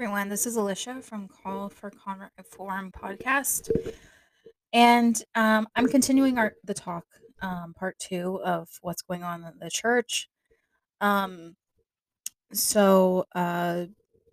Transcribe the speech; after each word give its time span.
everyone. 0.00 0.30
This 0.30 0.46
is 0.46 0.56
Alicia 0.56 1.02
from 1.02 1.28
Call 1.28 1.68
for 1.68 1.90
Convent 1.90 2.32
Reform 2.38 2.90
podcast, 2.90 3.70
and 4.72 5.22
um, 5.34 5.68
I'm 5.76 5.88
continuing 5.88 6.38
our 6.38 6.54
the 6.64 6.72
talk, 6.72 7.04
um, 7.42 7.74
part 7.74 7.98
two 7.98 8.40
of 8.42 8.70
what's 8.80 9.02
going 9.02 9.22
on 9.22 9.44
in 9.44 9.52
the 9.60 9.68
church. 9.68 10.30
Um, 11.02 11.54
so 12.54 13.26
uh, 13.34 13.88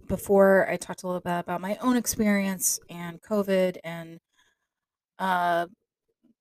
before 0.07 0.69
I 0.69 0.77
talked 0.77 1.03
a 1.03 1.07
little 1.07 1.19
bit 1.19 1.37
about 1.37 1.59
my 1.59 1.77
own 1.81 1.97
experience 1.97 2.79
and 2.89 3.21
COVID 3.21 3.75
and 3.83 4.19
uh, 5.19 5.65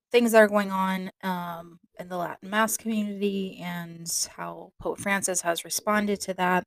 things 0.09 0.31
that 0.31 0.37
are 0.37 0.47
going 0.47 0.71
on 0.71 1.11
um, 1.21 1.79
in 1.99 2.07
the 2.07 2.15
Latin 2.15 2.49
Mass 2.49 2.77
community 2.77 3.59
and 3.61 4.07
how 4.37 4.71
Pope 4.79 5.01
Francis 5.01 5.41
has 5.41 5.65
responded 5.65 6.21
to 6.21 6.33
that. 6.35 6.63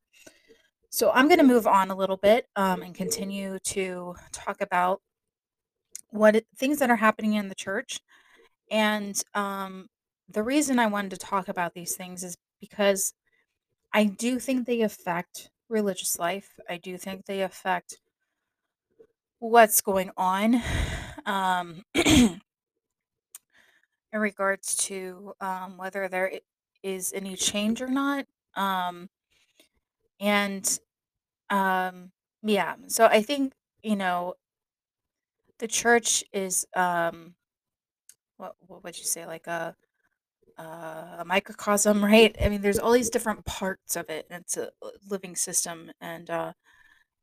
So 0.93 1.09
I'm 1.11 1.29
going 1.29 1.39
to 1.39 1.45
move 1.45 1.67
on 1.67 1.89
a 1.89 1.95
little 1.95 2.17
bit 2.17 2.47
um, 2.57 2.81
and 2.81 2.93
continue 2.93 3.59
to 3.59 4.13
talk 4.33 4.59
about 4.59 5.01
what 6.09 6.43
things 6.57 6.79
that 6.79 6.89
are 6.89 6.97
happening 6.97 7.35
in 7.35 7.47
the 7.47 7.55
church. 7.55 8.01
And 8.69 9.19
um, 9.33 9.87
the 10.27 10.43
reason 10.43 10.79
I 10.79 10.87
wanted 10.87 11.11
to 11.11 11.17
talk 11.17 11.47
about 11.47 11.73
these 11.73 11.95
things 11.95 12.25
is 12.25 12.35
because 12.59 13.13
I 13.93 14.03
do 14.03 14.37
think 14.37 14.67
they 14.67 14.81
affect 14.81 15.49
religious 15.69 16.19
life. 16.19 16.59
I 16.69 16.75
do 16.75 16.97
think 16.97 17.25
they 17.25 17.41
affect 17.41 17.97
what's 19.39 19.79
going 19.79 20.11
on 20.17 20.61
um, 21.25 21.83
in 21.95 22.41
regards 24.11 24.75
to 24.87 25.33
um, 25.39 25.77
whether 25.77 26.09
there 26.09 26.33
is 26.83 27.13
any 27.13 27.37
change 27.37 27.81
or 27.81 27.87
not. 27.87 28.25
And 30.21 30.79
um, 31.49 32.11
yeah, 32.43 32.75
so 32.87 33.05
I 33.07 33.23
think, 33.23 33.53
you 33.83 33.95
know, 33.97 34.35
the 35.59 35.67
church 35.67 36.23
is 36.33 36.65
um, 36.75 37.35
what 38.37 38.55
what 38.67 38.83
would 38.83 38.97
you 38.97 39.05
say, 39.05 39.25
like 39.25 39.47
a 39.47 39.75
uh, 40.59 41.17
a 41.19 41.25
microcosm, 41.25 42.03
right? 42.05 42.35
I 42.43 42.49
mean, 42.49 42.61
there's 42.61 42.79
all 42.79 42.91
these 42.93 43.09
different 43.09 43.45
parts 43.45 43.95
of 43.95 44.09
it, 44.09 44.27
and 44.29 44.43
it's 44.43 44.57
a 44.57 44.71
living 45.09 45.35
system, 45.35 45.91
and 46.01 46.29
uh, 46.29 46.53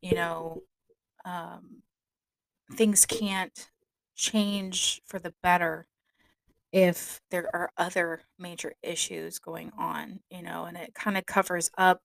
you 0.02 0.14
know, 0.14 0.62
um, 1.24 1.82
things 2.74 3.06
can't 3.06 3.68
change 4.16 5.02
for 5.06 5.18
the 5.18 5.34
better 5.42 5.86
if 6.72 7.20
there 7.30 7.48
are 7.54 7.70
other 7.78 8.22
major 8.38 8.74
issues 8.82 9.38
going 9.38 9.72
on, 9.78 10.20
you 10.30 10.42
know, 10.42 10.64
and 10.66 10.76
it 10.76 10.94
kind 10.94 11.16
of 11.18 11.26
covers 11.26 11.70
up 11.78 12.02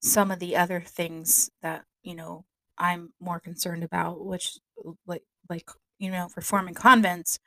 some 0.00 0.30
of 0.30 0.38
the 0.38 0.56
other 0.56 0.80
things 0.80 1.50
that, 1.62 1.84
you 2.02 2.14
know, 2.14 2.44
I'm 2.76 3.12
more 3.20 3.40
concerned 3.40 3.82
about, 3.82 4.24
which 4.24 4.58
like 5.06 5.22
like, 5.48 5.68
you 5.98 6.10
know, 6.10 6.28
reforming 6.36 6.74
convents, 6.74 7.38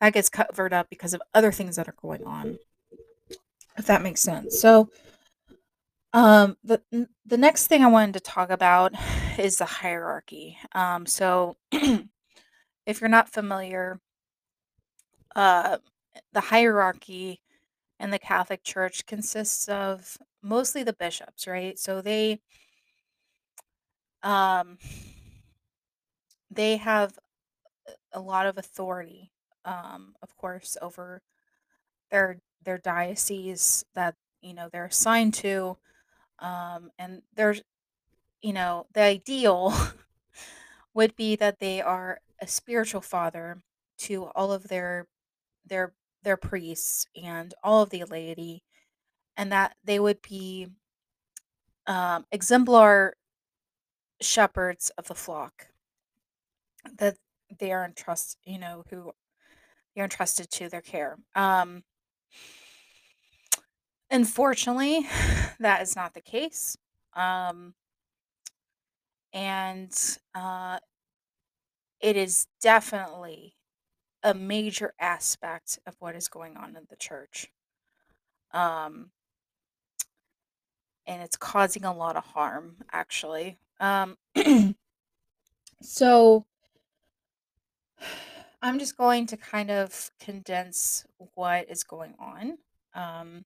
that 0.00 0.12
gets 0.12 0.28
covered 0.28 0.72
up 0.72 0.88
because 0.90 1.14
of 1.14 1.22
other 1.34 1.52
things 1.52 1.76
that 1.76 1.88
are 1.88 1.94
going 2.00 2.24
on, 2.24 2.58
if 3.78 3.86
that 3.86 4.02
makes 4.02 4.20
sense. 4.20 4.60
So, 4.60 4.90
um, 6.12 6.56
the 6.64 6.82
the 7.24 7.36
next 7.36 7.66
thing 7.66 7.82
I 7.82 7.88
wanted 7.88 8.14
to 8.14 8.20
talk 8.20 8.50
about 8.50 8.92
is 9.38 9.58
the 9.58 9.64
hierarchy. 9.64 10.58
Um, 10.72 11.06
so 11.06 11.56
if 11.72 13.00
you're 13.00 13.08
not 13.08 13.32
familiar, 13.32 14.00
uh, 15.34 15.78
the 16.32 16.40
hierarchy 16.40 17.40
in 18.00 18.10
the 18.10 18.18
Catholic 18.18 18.62
Church 18.62 19.06
consists 19.06 19.68
of 19.68 20.18
mostly 20.42 20.82
the 20.82 20.92
bishops, 20.92 21.46
right? 21.46 21.78
So 21.78 22.00
they 22.02 22.40
um 24.22 24.78
they 26.50 26.76
have 26.76 27.18
a 28.12 28.20
lot 28.20 28.46
of 28.46 28.58
authority, 28.58 29.32
um, 29.64 30.14
of 30.22 30.36
course, 30.36 30.76
over 30.82 31.22
their 32.10 32.38
their 32.64 32.78
diocese 32.78 33.84
that 33.94 34.16
you 34.42 34.54
know 34.54 34.68
they're 34.72 34.86
assigned 34.86 35.34
to, 35.34 35.78
um, 36.40 36.90
and 36.98 37.22
there's 37.34 37.62
you 38.42 38.52
know 38.52 38.86
the 38.94 39.02
ideal 39.02 39.74
would 40.94 41.16
be 41.16 41.36
that 41.36 41.58
they 41.60 41.80
are 41.80 42.20
a 42.40 42.46
spiritual 42.46 43.00
father 43.00 43.62
to 43.98 44.26
all 44.34 44.52
of 44.52 44.68
their 44.68 45.06
their 45.66 45.92
their 46.26 46.36
priests 46.36 47.06
and 47.22 47.54
all 47.62 47.82
of 47.82 47.90
the 47.90 48.02
laity, 48.04 48.64
and 49.36 49.52
that 49.52 49.76
they 49.84 50.00
would 50.00 50.20
be 50.22 50.66
um, 51.86 52.26
exemplar 52.32 53.14
shepherds 54.20 54.90
of 54.98 55.06
the 55.06 55.14
flock 55.14 55.68
that 56.98 57.16
they 57.60 57.70
are 57.70 57.84
entrust 57.84 58.38
you 58.44 58.58
know 58.58 58.82
who 58.90 59.12
you're 59.94 60.04
entrusted 60.04 60.50
to 60.50 60.68
their 60.68 60.80
care. 60.82 61.16
Um, 61.36 61.84
unfortunately, 64.10 65.06
that 65.60 65.80
is 65.80 65.94
not 65.94 66.12
the 66.12 66.20
case. 66.20 66.76
Um, 67.14 67.74
and 69.32 69.92
uh, 70.34 70.80
it 72.00 72.16
is 72.16 72.48
definitely 72.60 73.54
a 74.26 74.34
major 74.34 74.92
aspect 74.98 75.78
of 75.86 75.94
what 76.00 76.16
is 76.16 76.26
going 76.26 76.56
on 76.56 76.70
in 76.70 76.82
the 76.90 76.96
church. 76.96 77.46
Um, 78.52 79.10
and 81.06 81.22
it's 81.22 81.36
causing 81.36 81.84
a 81.84 81.94
lot 81.94 82.16
of 82.16 82.24
harm, 82.24 82.78
actually. 82.92 83.56
Um, 83.78 84.16
so 85.80 86.44
I'm 88.62 88.80
just 88.80 88.96
going 88.96 89.26
to 89.26 89.36
kind 89.36 89.70
of 89.70 90.10
condense 90.18 91.06
what 91.34 91.70
is 91.70 91.84
going 91.84 92.14
on. 92.18 92.58
Um, 92.94 93.44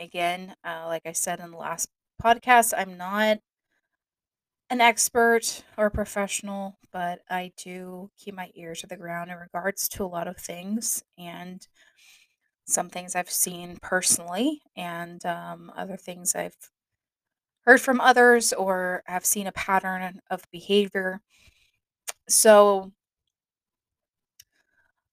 again, 0.00 0.56
uh, 0.64 0.86
like 0.88 1.02
I 1.06 1.12
said 1.12 1.38
in 1.38 1.52
the 1.52 1.56
last 1.56 1.88
podcast, 2.20 2.72
I'm 2.76 2.96
not 2.96 3.38
an 4.70 4.80
expert 4.80 5.62
or 5.76 5.86
a 5.86 5.90
professional, 5.90 6.78
but 6.92 7.20
I 7.30 7.52
do 7.56 8.10
keep 8.18 8.34
my 8.34 8.50
ear 8.54 8.74
to 8.76 8.86
the 8.86 8.96
ground 8.96 9.30
in 9.30 9.36
regards 9.38 9.88
to 9.90 10.04
a 10.04 10.06
lot 10.06 10.28
of 10.28 10.36
things 10.36 11.04
and 11.18 11.66
some 12.66 12.88
things 12.88 13.14
I've 13.14 13.30
seen 13.30 13.78
personally 13.82 14.62
and 14.76 15.24
um, 15.26 15.72
other 15.76 15.96
things 15.96 16.34
I've 16.34 16.56
heard 17.62 17.80
from 17.80 18.00
others 18.00 18.52
or 18.52 19.02
have 19.06 19.24
seen 19.26 19.46
a 19.46 19.52
pattern 19.52 20.20
of 20.30 20.44
behavior. 20.52 21.20
So, 22.28 22.92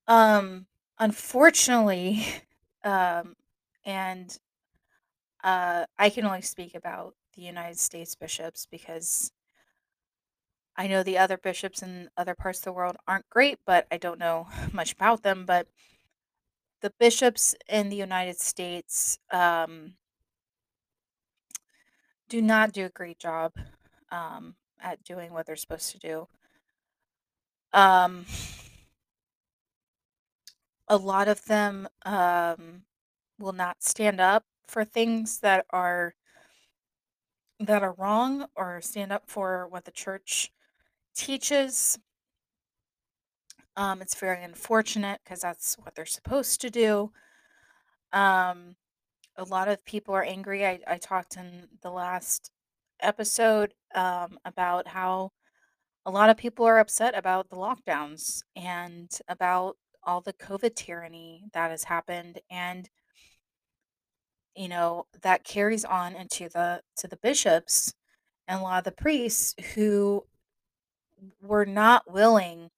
um, 0.08 0.66
unfortunately, 1.00 2.26
um, 2.84 3.36
and 3.86 4.38
uh, 5.44 5.86
I 5.98 6.10
can 6.10 6.26
only 6.26 6.42
speak 6.42 6.76
about 6.76 7.16
the 7.36 7.42
United 7.42 7.80
States 7.80 8.16
bishops 8.16 8.68
because 8.70 9.32
I 10.78 10.88
know 10.88 11.04
the 11.04 11.18
other 11.18 11.38
bishops 11.38 11.82
in 11.82 12.10
other 12.18 12.36
parts 12.36 12.60
of 12.60 12.66
the 12.66 12.74
world 12.74 12.98
aren't 13.08 13.30
great, 13.30 13.60
but 13.66 13.88
I 13.92 13.98
don't 13.98 14.20
know 14.20 14.48
much 14.72 14.94
about 14.94 15.24
them. 15.24 15.46
But 15.46 15.68
the 16.82 16.92
bishops 17.00 17.56
in 17.70 17.90
the 17.90 17.96
United 17.96 18.40
States 18.40 19.20
um, 19.32 19.94
do 22.30 22.42
not 22.42 22.72
do 22.72 22.86
a 22.86 22.90
great 22.90 23.20
job 23.20 23.54
um, 24.12 24.56
at 24.80 25.04
doing 25.04 25.32
what 25.32 25.46
they're 25.46 25.56
supposed 25.56 25.92
to 25.92 26.00
do. 26.00 26.28
Um, 27.74 28.26
a 30.88 30.98
lot 30.98 31.28
of 31.28 31.46
them 31.46 31.88
um, 32.06 32.84
will 33.40 33.54
not 33.54 33.84
stand 33.84 34.20
up 34.20 34.46
for 34.68 34.84
things 34.84 35.40
that 35.40 35.66
are 35.72 36.16
that 37.60 37.84
are 37.84 37.94
wrong 37.94 38.48
or 38.56 38.82
stand 38.82 39.12
up 39.12 39.24
for 39.28 39.68
what 39.68 39.86
the 39.86 39.92
church 39.92 40.52
teaches. 41.16 42.00
Um, 43.76 44.02
it's 44.02 44.20
very 44.20 44.44
unfortunate 44.44 45.22
because 45.24 45.42
that's 45.42 45.76
what 45.76 45.96
they're 45.96 46.06
supposed 46.06 46.62
to 46.62 46.70
do. 46.70 47.12
Um, 48.12 48.76
a 49.38 49.46
lot 49.46 49.68
of 49.68 49.84
people 49.86 50.14
are 50.14 50.24
angry. 50.24 50.66
I, 50.66 50.80
I 50.88 50.98
talked 50.98 51.38
in 51.38 51.68
the 51.82 51.90
last 51.90 52.52
episode 53.00 53.74
um, 53.96 54.38
about 54.46 54.88
how 54.88 55.32
a 56.06 56.12
lot 56.12 56.30
of 56.30 56.38
people 56.38 56.66
are 56.66 56.80
upset 56.80 57.18
about 57.18 57.50
the 57.50 57.56
lockdowns 57.56 58.44
and 58.56 59.10
about 59.28 59.78
all 60.04 60.22
the 60.22 60.34
COVID 60.34 60.76
tyranny 60.76 61.44
that 61.54 61.72
has 61.72 61.86
happened. 61.86 62.40
And, 62.50 62.90
you 64.56 64.68
know, 64.68 65.06
that 65.22 65.44
carries 65.44 65.86
on 65.86 66.16
into 66.16 66.50
the 66.50 66.82
to 66.98 67.08
the 67.08 67.18
bishops 67.18 67.94
and 68.48 68.60
a 68.60 68.64
lot 68.64 68.80
of 68.80 68.84
the 68.84 68.92
priests 68.92 69.56
who 69.76 70.26
were 71.42 71.66
not 71.66 72.12
willing 72.12 72.72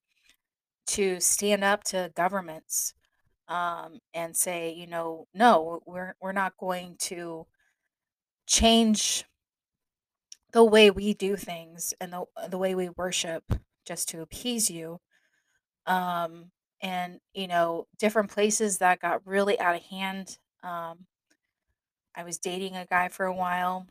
to 0.88 1.20
stand 1.20 1.64
up 1.64 1.84
to 1.86 2.12
governments 2.16 2.94
um, 3.48 4.00
and 4.14 4.36
say, 4.38 4.74
you 4.74 4.88
know, 4.88 5.28
no, 5.34 5.82
we're 5.86 6.16
we're 6.22 6.34
not 6.34 6.58
going 6.58 6.98
to 7.00 7.48
change 8.48 9.26
the 10.52 10.64
way 10.64 10.92
we 10.92 11.14
do 11.14 11.36
things 11.36 11.94
and 12.00 12.14
the 12.14 12.26
the 12.50 12.58
way 12.58 12.76
we 12.76 12.90
worship 12.90 13.44
just 13.86 14.08
to 14.10 14.22
appease 14.22 14.70
you. 14.70 15.00
Um, 15.88 16.52
and 16.82 17.20
you 17.34 17.48
know, 17.48 17.88
different 18.00 18.32
places 18.32 18.80
that 18.80 19.02
got 19.02 19.26
really 19.28 19.60
out 19.60 19.76
of 19.76 19.84
hand. 19.84 20.38
Um, 20.64 21.08
I 22.16 22.24
was 22.24 22.38
dating 22.40 22.76
a 22.76 22.86
guy 22.86 23.08
for 23.10 23.26
a 23.26 23.34
while 23.36 23.88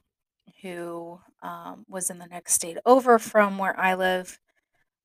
who 0.63 1.21
um, 1.43 1.85
was 1.89 2.11
in 2.11 2.19
the 2.19 2.27
next 2.27 2.55
state 2.55 2.79
over 2.87 3.19
from 3.19 3.59
where 3.59 3.79
I 3.79 3.95
live. 3.95 4.39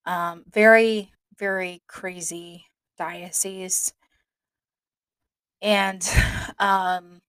Um, 0.06 0.44
very, 0.52 1.12
very 1.38 1.82
crazy 1.88 2.66
diocese. 2.98 3.94
And, 5.62 6.08
um, 6.60 7.22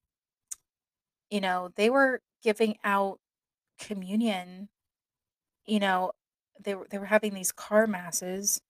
you 1.31 1.41
know, 1.41 1.71
they 1.77 1.91
were 1.91 2.21
giving 2.43 2.77
out 2.85 3.19
communion, 3.79 4.69
you 5.67 5.81
know, 5.81 6.13
they 6.61 6.75
were 6.75 6.87
they 6.91 6.99
were 6.99 7.07
having 7.07 7.35
these 7.35 7.53
car 7.53 7.87
masses 7.87 8.61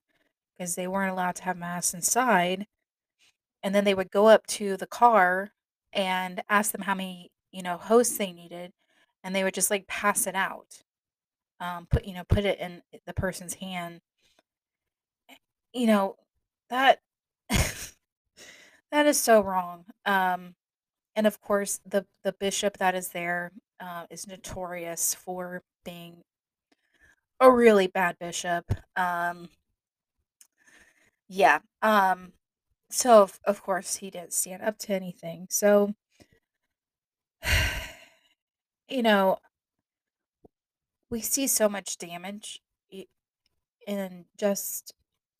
because 0.57 0.75
they 0.75 0.87
weren't 0.89 1.13
allowed 1.13 1.37
to 1.37 1.45
have 1.45 1.57
mass 1.57 1.95
inside. 1.95 2.67
And 3.63 3.75
then 3.75 3.85
they 3.85 3.95
would 3.95 4.11
go 4.11 4.29
up 4.29 4.47
to 4.49 4.77
the 4.77 4.87
car 4.87 5.53
and 5.93 6.43
ask 6.49 6.73
them 6.73 6.83
how 6.83 6.95
many, 6.95 7.31
you 7.53 7.63
know, 7.63 7.77
hosts 7.79 8.19
they 8.19 8.33
needed, 8.33 8.73
and 9.25 9.35
they 9.35 9.45
would 9.45 9.55
just 9.55 9.71
like 9.71 9.87
pass 9.87 10.27
it 10.27 10.35
out. 10.35 10.83
Um, 11.61 11.87
put 11.91 12.05
you 12.05 12.15
know, 12.15 12.25
put 12.29 12.45
it 12.45 12.59
in 12.61 12.83
the 13.07 13.13
person's 13.15 13.55
hand. 13.55 14.01
You 15.73 15.87
know, 15.87 16.17
that 16.71 17.01
that 17.49 19.07
is 19.07 19.21
so 19.21 19.41
wrong. 19.41 19.85
Um, 20.07 20.55
and 21.17 21.27
of 21.27 21.41
course, 21.41 21.81
the 21.87 22.07
the 22.25 22.33
bishop 22.33 22.79
that 22.79 22.95
is 22.95 23.09
there 23.09 23.53
uh, 23.81 24.07
is 24.11 24.27
notorious 24.27 25.15
for 25.15 25.63
being 25.85 26.23
a 27.41 27.51
really 27.51 27.87
bad 27.87 28.17
bishop. 28.19 28.65
Um, 28.97 29.49
yeah. 31.29 31.61
Um, 31.83 32.33
so 32.91 33.23
of, 33.23 33.41
of 33.45 33.63
course 33.63 33.97
he 33.97 34.11
didn't 34.11 34.33
stand 34.33 34.63
up 34.63 34.79
to 34.79 34.93
anything. 34.95 35.47
So 35.51 35.95
you 38.89 39.03
know, 39.03 39.39
we 41.11 41.21
see 41.21 41.47
so 41.47 41.69
much 41.69 41.99
damage 41.99 42.61
in 43.87 44.25
just 44.37 44.95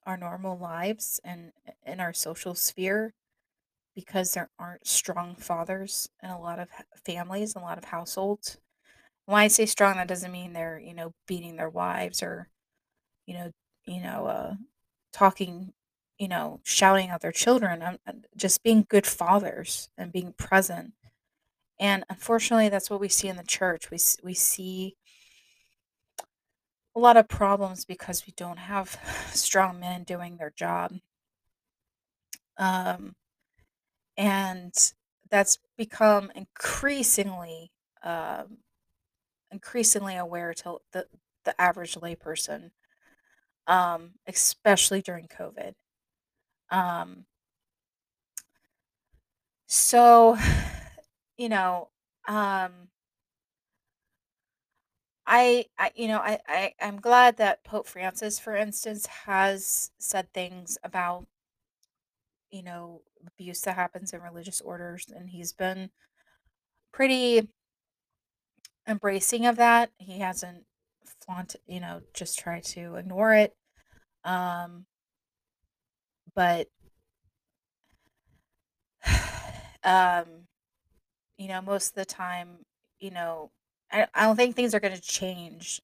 our 0.07 0.17
normal 0.17 0.57
lives 0.57 1.21
and 1.25 1.53
in 1.87 2.01
our 2.01 2.13
social 2.13 2.55
sphere 2.55 3.13
because 3.95 4.35
there 4.35 4.51
aren't 4.59 4.87
strong 4.87 5.37
fathers 5.37 6.09
in 6.23 6.31
a 6.31 6.41
lot 6.41 6.59
of 6.59 6.69
families, 7.05 7.55
a 7.57 7.61
lot 7.61 7.79
of 7.79 7.85
households. 7.85 8.59
When 9.27 9.39
I 9.41 9.49
say 9.49 9.67
strong, 9.67 9.97
that 9.97 10.09
doesn't 10.09 10.33
mean 10.33 10.53
they're, 10.53 10.79
you 10.81 10.95
know, 10.95 11.13
beating 11.29 11.57
their 11.57 11.71
wives 11.71 12.23
or, 12.23 12.49
you 13.27 13.35
know, 13.35 13.53
you 13.87 14.03
know, 14.03 14.27
uh, 14.27 14.55
talking, 15.13 15.73
you 16.19 16.29
know, 16.29 16.61
shouting 16.65 17.11
at 17.11 17.23
their 17.23 17.33
children. 17.33 17.83
Um, 17.83 17.99
uh, 18.07 18.13
just 18.37 18.63
being 18.65 18.87
good 18.89 19.07
fathers 19.07 19.91
and 19.99 20.13
being 20.13 20.35
present. 20.39 20.95
And 21.81 22.05
unfortunately, 22.11 22.69
that's 22.69 22.91
what 22.91 23.01
we 23.01 23.09
see 23.09 23.29
in 23.29 23.37
the 23.37 23.45
church. 23.45 23.91
We 23.91 23.99
we 24.23 24.35
see 24.35 24.97
a 26.95 27.01
lot 27.01 27.17
of 27.17 27.29
problems 27.29 27.85
because 27.87 28.27
we 28.27 28.33
don't 28.37 28.59
have 28.59 28.99
strong 29.33 29.81
men 29.81 30.05
doing 30.05 30.37
their 30.37 30.51
job. 30.51 30.93
Um, 32.59 33.15
and 34.17 34.73
that's 35.31 35.59
become 35.77 36.31
increasingly 36.35 37.71
um, 38.03 38.59
increasingly 39.51 40.17
aware 40.17 40.55
to 40.55 40.79
the 40.93 41.07
the 41.45 41.61
average 41.61 41.95
layperson, 41.97 42.71
um, 43.67 44.13
especially 44.27 45.03
during 45.03 45.29
COVID. 45.29 45.75
Um, 46.71 47.27
so, 49.67 50.37
you 51.39 51.49
know, 51.49 51.89
um, 52.29 52.89
I, 55.27 55.67
I, 55.79 55.93
you 55.95 56.09
know, 56.09 56.19
I, 56.19 56.39
I, 56.49 56.75
I'm 56.81 57.01
glad 57.01 57.37
that 57.37 57.63
Pope 57.65 57.87
Francis, 57.87 58.39
for 58.39 58.55
instance, 58.57 59.07
has 59.07 59.91
said 59.99 60.33
things 60.33 60.79
about, 60.83 61.27
you 62.51 62.63
know, 62.63 63.03
abuse 63.27 63.61
that 63.63 63.75
happens 63.75 64.13
in 64.13 64.23
religious 64.23 64.61
orders, 64.61 65.07
and 65.15 65.29
he's 65.31 65.53
been 65.53 65.91
pretty 66.93 67.49
embracing 68.87 69.47
of 69.47 69.57
that. 69.57 69.91
He 69.99 70.19
hasn't 70.21 70.65
flaunt, 71.25 71.57
you 71.67 71.81
know, 71.81 72.01
just 72.15 72.39
tried 72.39 72.65
to 72.65 72.97
ignore 72.97 73.35
it. 73.35 73.57
Um, 74.25 74.87
but 76.35 76.69
um, 79.85 80.48
you 81.39 81.49
know, 81.49 81.63
most 81.63 81.91
of 81.91 81.95
the 81.95 82.05
time, 82.05 82.59
you 83.01 83.11
know, 83.11 83.51
I, 83.91 84.07
I 84.15 84.25
don't 84.25 84.37
think 84.37 84.55
things 84.55 84.75
are 84.75 84.81
going 84.81 84.95
to 84.95 85.01
change 85.01 85.81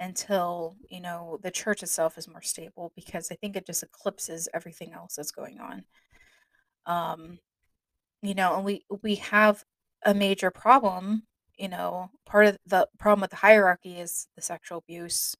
until, 0.00 0.76
you 0.90 1.00
know, 1.00 1.38
the 1.42 1.50
church 1.50 1.82
itself 1.82 2.18
is 2.18 2.28
more 2.28 2.42
stable 2.42 2.92
because 2.96 3.30
I 3.30 3.36
think 3.36 3.56
it 3.56 3.66
just 3.66 3.82
eclipses 3.82 4.48
everything 4.52 4.92
else 4.92 5.14
that's 5.16 5.30
going 5.30 5.60
on. 5.60 5.84
Um, 6.86 7.38
you 8.22 8.34
know, 8.34 8.56
and 8.56 8.64
we 8.64 8.84
we 9.02 9.16
have 9.16 9.64
a 10.04 10.14
major 10.14 10.50
problem, 10.50 11.24
you 11.58 11.68
know, 11.68 12.10
part 12.26 12.46
of 12.46 12.58
the 12.66 12.88
problem 12.98 13.20
with 13.22 13.30
the 13.30 13.36
hierarchy 13.36 13.98
is 13.98 14.28
the 14.36 14.42
sexual 14.42 14.78
abuse 14.78 15.36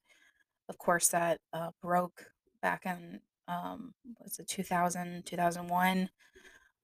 of 0.69 0.79
course, 0.79 1.09
that 1.09 1.41
uh, 1.53 1.71
broke 1.83 2.27
back 2.63 2.87
in 2.87 3.21
um, 3.49 3.95
was 4.21 4.39
it 4.39 4.49
2000, 4.49 5.25
2001, 5.25 6.11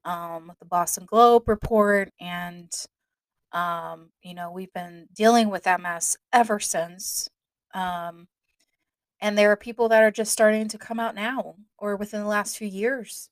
um, 0.05 0.53
the 0.59 0.67
Boston 0.67 1.05
Globe 1.07 1.49
report, 1.49 2.11
and 2.21 2.71
um, 3.53 4.11
you 4.23 4.35
know 4.35 4.51
we've 4.51 4.73
been 4.73 5.09
dealing 5.15 5.51
with 5.51 5.67
MS 5.67 6.17
ever 6.33 6.59
since. 6.61 7.29
Um, 7.75 8.29
and 9.21 9.39
there 9.39 9.53
are 9.53 9.57
people 9.57 9.89
that 9.89 10.03
are 10.03 10.11
just 10.11 10.33
starting 10.33 10.69
to 10.69 10.79
come 10.79 10.99
out 10.99 11.15
now, 11.15 11.55
or 11.79 11.97
within 11.97 12.21
the 12.21 12.27
last 12.29 12.59
few 12.59 12.69
years. 12.69 13.31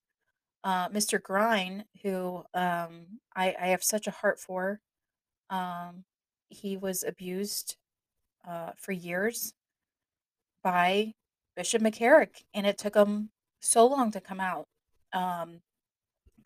Uh, 0.62 0.88
Mr. 0.90 1.20
Grein, 1.20 1.84
who 2.02 2.44
um, 2.54 3.18
I, 3.34 3.56
I 3.60 3.66
have 3.68 3.82
such 3.82 4.06
a 4.06 4.10
heart 4.12 4.38
for, 4.38 4.80
um, 5.48 6.04
he 6.48 6.76
was 6.76 7.02
abused 7.02 7.76
uh, 8.46 8.70
for 8.76 8.92
years 8.92 9.54
by 10.62 11.14
Bishop 11.56 11.82
McCarrick, 11.82 12.44
and 12.54 12.66
it 12.66 12.78
took 12.78 12.94
him 12.94 13.30
so 13.60 13.86
long 13.86 14.10
to 14.12 14.20
come 14.20 14.40
out. 14.40 14.66
Um, 15.12 15.60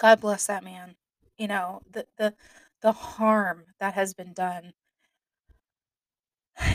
God 0.04 0.20
bless 0.20 0.46
that 0.48 0.62
man. 0.62 0.96
You 1.38 1.48
know, 1.48 1.80
the 1.90 2.06
the 2.18 2.34
the 2.82 2.92
harm 2.92 3.64
that 3.80 3.94
has 3.94 4.12
been 4.12 4.34
done. 4.34 4.74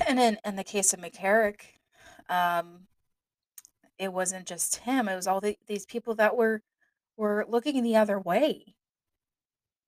And 0.07 0.19
in 0.19 0.39
in 0.43 0.55
the 0.55 0.63
case 0.63 0.93
of 0.93 0.99
McCarrick, 0.99 1.61
um, 2.27 2.87
it 3.99 4.11
wasn't 4.13 4.47
just 4.47 4.77
him, 4.77 5.07
it 5.07 5.15
was 5.15 5.27
all 5.27 5.41
the, 5.41 5.57
these 5.67 5.85
people 5.85 6.15
that 6.15 6.35
were 6.35 6.63
were 7.17 7.45
looking 7.47 7.83
the 7.83 7.95
other 7.97 8.19
way 8.19 8.75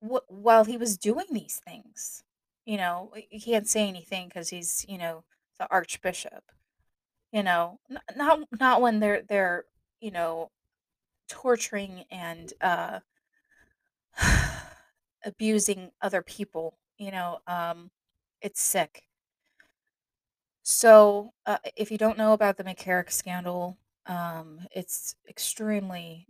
wh- 0.02 0.30
while 0.30 0.66
he 0.66 0.78
was 0.78 0.98
doing 0.98 1.26
these 1.32 1.62
things. 1.66 2.24
You 2.66 2.78
know, 2.78 3.12
he 3.30 3.40
can't 3.40 3.68
say 3.68 3.88
anything 3.88 4.28
because 4.28 4.50
he's, 4.50 4.86
you 4.88 4.98
know, 4.98 5.24
the 5.60 5.68
archbishop. 5.72 6.44
You 7.32 7.44
know, 7.44 7.80
not 8.16 8.40
not 8.60 8.82
when 8.82 9.00
they're 9.00 9.24
they're 9.24 9.66
you 10.02 10.12
know 10.12 10.52
torturing 11.30 12.06
and 12.12 12.54
uh 12.62 13.02
abusing 15.26 15.92
other 16.02 16.22
people 16.22 16.78
you 16.98 17.12
know 17.12 17.40
um 17.48 17.92
it's 18.42 18.62
sick. 18.62 19.04
So 20.64 21.34
uh, 21.46 21.58
if 21.76 21.92
you 21.92 21.98
don't 21.98 22.18
know 22.18 22.34
about 22.34 22.58
the 22.58 22.64
mccarrick 22.64 23.12
scandal 23.12 23.78
um 24.08 24.62
it's 24.72 25.16
extremely 25.30 26.28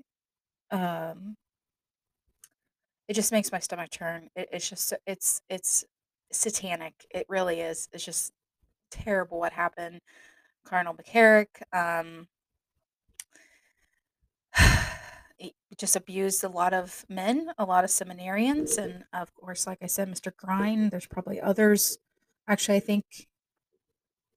um 0.71 1.37
it 3.07 3.13
just 3.13 3.31
makes 3.31 3.51
my 3.51 3.59
stomach 3.59 3.89
turn. 3.89 4.29
It, 4.35 4.49
it's 4.51 4.69
just 4.69 4.93
it's 5.05 5.41
it's 5.49 5.83
satanic. 6.31 6.93
It 7.11 7.25
really 7.29 7.59
is. 7.61 7.89
It's 7.93 8.05
just 8.05 8.31
terrible 8.91 9.39
what 9.39 9.53
happened. 9.53 10.01
Cardinal 10.65 10.95
mccarrick 10.95 11.47
um 11.73 12.27
he 15.37 15.53
just 15.77 15.95
abused 15.95 16.43
a 16.43 16.49
lot 16.49 16.73
of 16.73 17.05
men, 17.09 17.51
a 17.57 17.65
lot 17.65 17.83
of 17.83 17.89
seminarians, 17.89 18.77
and 18.77 19.03
of 19.13 19.33
course, 19.35 19.65
like 19.67 19.79
I 19.81 19.87
said, 19.87 20.09
Mr. 20.09 20.31
Grein. 20.35 20.89
There's 20.89 21.05
probably 21.07 21.39
others. 21.41 21.97
Actually, 22.47 22.77
I 22.77 22.81
think 22.81 23.05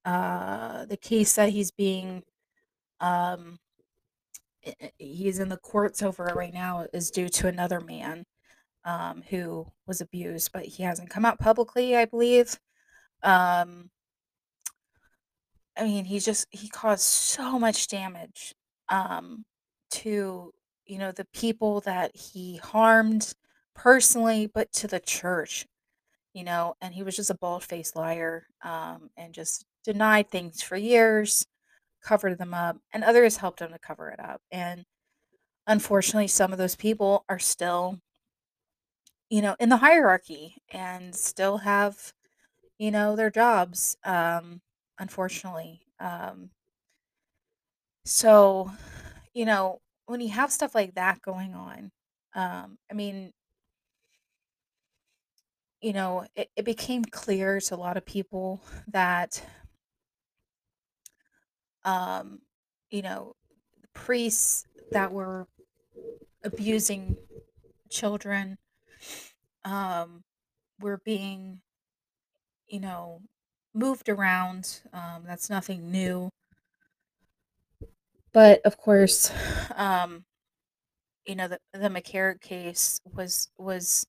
uh, 0.04 0.84
the 0.86 0.96
case 0.96 1.34
that 1.34 1.50
he's 1.50 1.70
being 1.70 2.22
um, 3.00 3.58
i- 4.66 4.74
i- 4.82 4.92
he's 4.98 5.38
in 5.38 5.48
the 5.48 5.56
courts 5.56 6.02
over 6.02 6.28
it 6.28 6.36
right 6.36 6.54
now 6.54 6.86
is 6.92 7.10
due 7.10 7.28
to 7.28 7.48
another 7.48 7.80
man 7.80 8.24
um, 8.84 9.22
who 9.30 9.66
was 9.86 10.00
abused, 10.00 10.50
but 10.52 10.64
he 10.64 10.82
hasn't 10.82 11.10
come 11.10 11.24
out 11.24 11.38
publicly, 11.38 11.96
I 11.96 12.04
believe. 12.04 12.58
Um, 13.22 13.90
I 15.76 15.84
mean, 15.84 16.04
he 16.04 16.20
just 16.20 16.46
he 16.50 16.68
caused 16.68 17.02
so 17.02 17.58
much 17.58 17.88
damage, 17.88 18.54
um, 18.88 19.44
to, 19.92 20.52
you 20.86 20.98
know, 20.98 21.12
the 21.12 21.26
people 21.26 21.80
that 21.82 22.14
he 22.16 22.56
harmed 22.58 23.34
personally, 23.74 24.46
but 24.46 24.72
to 24.74 24.86
the 24.88 25.00
church, 25.00 25.66
you 26.34 26.44
know, 26.44 26.76
and 26.82 26.94
he 26.94 27.02
was 27.04 27.16
just 27.16 27.30
a 27.30 27.34
bald-faced 27.36 27.96
liar, 27.96 28.46
um, 28.64 29.10
and 29.16 29.34
just 29.34 29.66
denied 29.84 30.30
things 30.30 30.62
for 30.62 30.76
years, 30.76 31.46
covered 32.02 32.38
them 32.38 32.54
up, 32.54 32.78
and 32.92 33.04
others 33.04 33.38
helped 33.38 33.60
him 33.62 33.72
to 33.72 33.78
cover 33.80 34.10
it 34.10 34.20
up, 34.20 34.42
and 34.52 34.84
unfortunately, 35.66 36.28
some 36.28 36.52
of 36.52 36.58
those 36.58 36.76
people 36.76 37.24
are 37.28 37.38
still 37.40 38.00
you 39.30 39.42
know, 39.42 39.56
in 39.58 39.68
the 39.68 39.78
hierarchy 39.78 40.56
and 40.70 41.14
still 41.14 41.58
have, 41.58 42.12
you 42.78 42.90
know, 42.90 43.16
their 43.16 43.30
jobs, 43.30 43.96
um, 44.04 44.62
unfortunately, 44.98 45.82
um 46.00 46.50
So, 48.04 48.70
you 49.34 49.44
know, 49.46 49.80
when 50.06 50.20
you 50.20 50.30
have 50.30 50.52
stuff 50.52 50.74
like 50.74 50.94
that 50.94 51.22
going 51.22 51.54
on, 51.54 51.90
um, 52.34 52.78
I 52.90 52.94
mean, 52.94 53.32
you 55.80 55.92
know, 55.92 56.26
it, 56.34 56.50
it 56.56 56.64
became 56.64 57.04
clear 57.04 57.60
to 57.60 57.74
a 57.74 57.76
lot 57.76 57.96
of 57.96 58.04
people 58.06 58.62
that, 58.88 59.42
um, 61.84 62.40
you 62.90 63.02
know, 63.02 63.34
priests 63.94 64.66
that 64.92 65.12
were 65.12 65.46
abusing 66.44 67.16
children 67.90 68.58
um, 69.64 70.22
were 70.80 70.98
being, 71.04 71.62
you 72.68 72.80
know, 72.80 73.20
moved 73.74 74.08
around. 74.08 74.80
Um, 74.92 75.24
that's 75.26 75.50
nothing 75.50 75.90
new. 75.90 76.30
But 78.34 78.60
of 78.66 78.76
course, 78.76 79.30
um, 79.76 80.24
you 81.26 81.34
know, 81.34 81.48
the, 81.48 81.58
the 81.72 81.88
McCarrick 81.88 82.40
case 82.40 83.00
was 83.12 83.48
was 83.58 84.06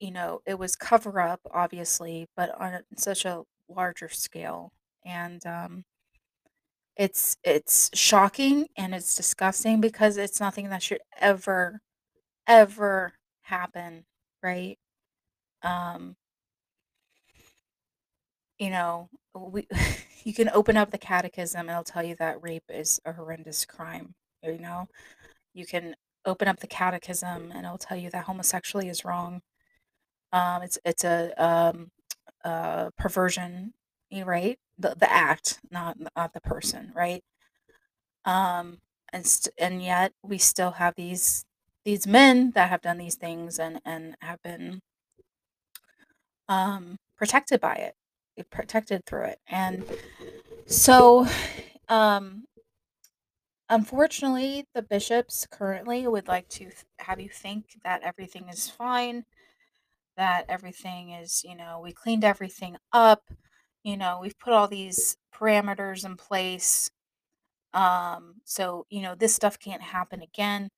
you 0.00 0.10
know, 0.12 0.40
it 0.46 0.58
was 0.58 0.76
cover 0.76 1.20
up, 1.20 1.40
obviously, 1.52 2.26
but 2.36 2.50
on 2.60 2.74
a- 2.74 2.84
such 2.98 3.24
a 3.24 3.44
larger 3.68 4.08
scale. 4.10 4.72
And 5.06 5.44
um, 5.46 5.84
it's 6.96 7.36
it's 7.44 7.90
shocking 7.94 8.66
and 8.76 8.94
it's 8.94 9.14
disgusting 9.14 9.80
because 9.80 10.16
it's 10.16 10.40
nothing 10.40 10.68
that 10.70 10.82
should 10.82 11.00
ever 11.20 11.80
ever 12.48 13.14
happen, 13.42 14.04
right? 14.42 14.78
Um, 15.62 16.16
you 18.58 18.70
know, 18.70 19.08
we 19.34 19.66
you 20.24 20.34
can 20.34 20.48
open 20.50 20.76
up 20.76 20.90
the 20.90 20.98
catechism 20.98 21.60
and 21.62 21.70
it'll 21.70 21.84
tell 21.84 22.04
you 22.04 22.16
that 22.16 22.42
rape 22.42 22.64
is 22.68 23.00
a 23.04 23.12
horrendous 23.12 23.64
crime. 23.64 24.14
You 24.42 24.58
know, 24.58 24.88
you 25.54 25.66
can 25.66 25.96
open 26.26 26.48
up 26.48 26.60
the 26.60 26.68
catechism 26.68 27.52
and 27.54 27.66
it'll 27.66 27.78
tell 27.78 27.98
you 27.98 28.10
that 28.10 28.24
homosexuality 28.26 28.90
is 28.90 29.04
wrong. 29.04 29.42
Um, 30.32 30.62
it's 30.62 30.78
it's 30.84 31.04
a 31.04 31.32
um, 31.44 31.90
uh, 32.44 32.90
perversion, 32.98 33.74
right? 34.24 34.58
The 34.78 34.96
the 34.98 35.10
act, 35.12 35.60
not 35.70 35.98
not 36.16 36.34
the 36.34 36.40
person, 36.42 36.92
right? 36.96 37.22
Um, 38.24 38.80
and 39.12 39.26
st- 39.26 39.54
and 39.58 39.82
yet 39.82 40.12
we 40.22 40.38
still 40.38 40.72
have 40.72 40.94
these 40.96 41.44
these 41.84 42.06
men 42.06 42.50
that 42.52 42.68
have 42.70 42.82
done 42.82 42.98
these 42.98 43.16
things 43.16 43.58
and 43.58 43.80
and 43.84 44.16
have 44.20 44.42
been 44.42 44.82
um 46.48 46.96
protected 47.16 47.60
by 47.60 47.74
it, 47.74 47.94
eh, 47.94 47.97
protected 48.44 49.04
through 49.06 49.24
it, 49.24 49.40
and 49.48 49.84
so 50.66 51.26
um 51.88 52.44
unfortunately 53.68 54.66
the 54.74 54.82
bishops 54.82 55.46
currently 55.50 56.06
would 56.06 56.28
like 56.28 56.48
to 56.48 56.64
th- 56.64 56.84
have 57.00 57.20
you 57.20 57.28
think 57.28 57.78
that 57.84 58.02
everything 58.02 58.48
is 58.48 58.68
fine 58.70 59.24
that 60.16 60.46
everything 60.48 61.10
is, 61.10 61.44
you 61.44 61.56
know, 61.56 61.80
we 61.80 61.92
cleaned 61.92 62.24
everything 62.24 62.76
up. 62.92 63.30
You 63.84 63.96
know, 63.96 64.18
we've 64.20 64.38
put 64.38 64.52
all 64.52 64.68
these 64.68 65.16
parameters 65.34 66.04
in 66.04 66.16
place. 66.16 66.90
Um, 67.74 68.36
so, 68.44 68.86
you 68.90 69.02
know, 69.02 69.14
this 69.14 69.34
stuff 69.34 69.58
can't 69.58 69.82
happen 69.82 70.22
again. 70.22 70.70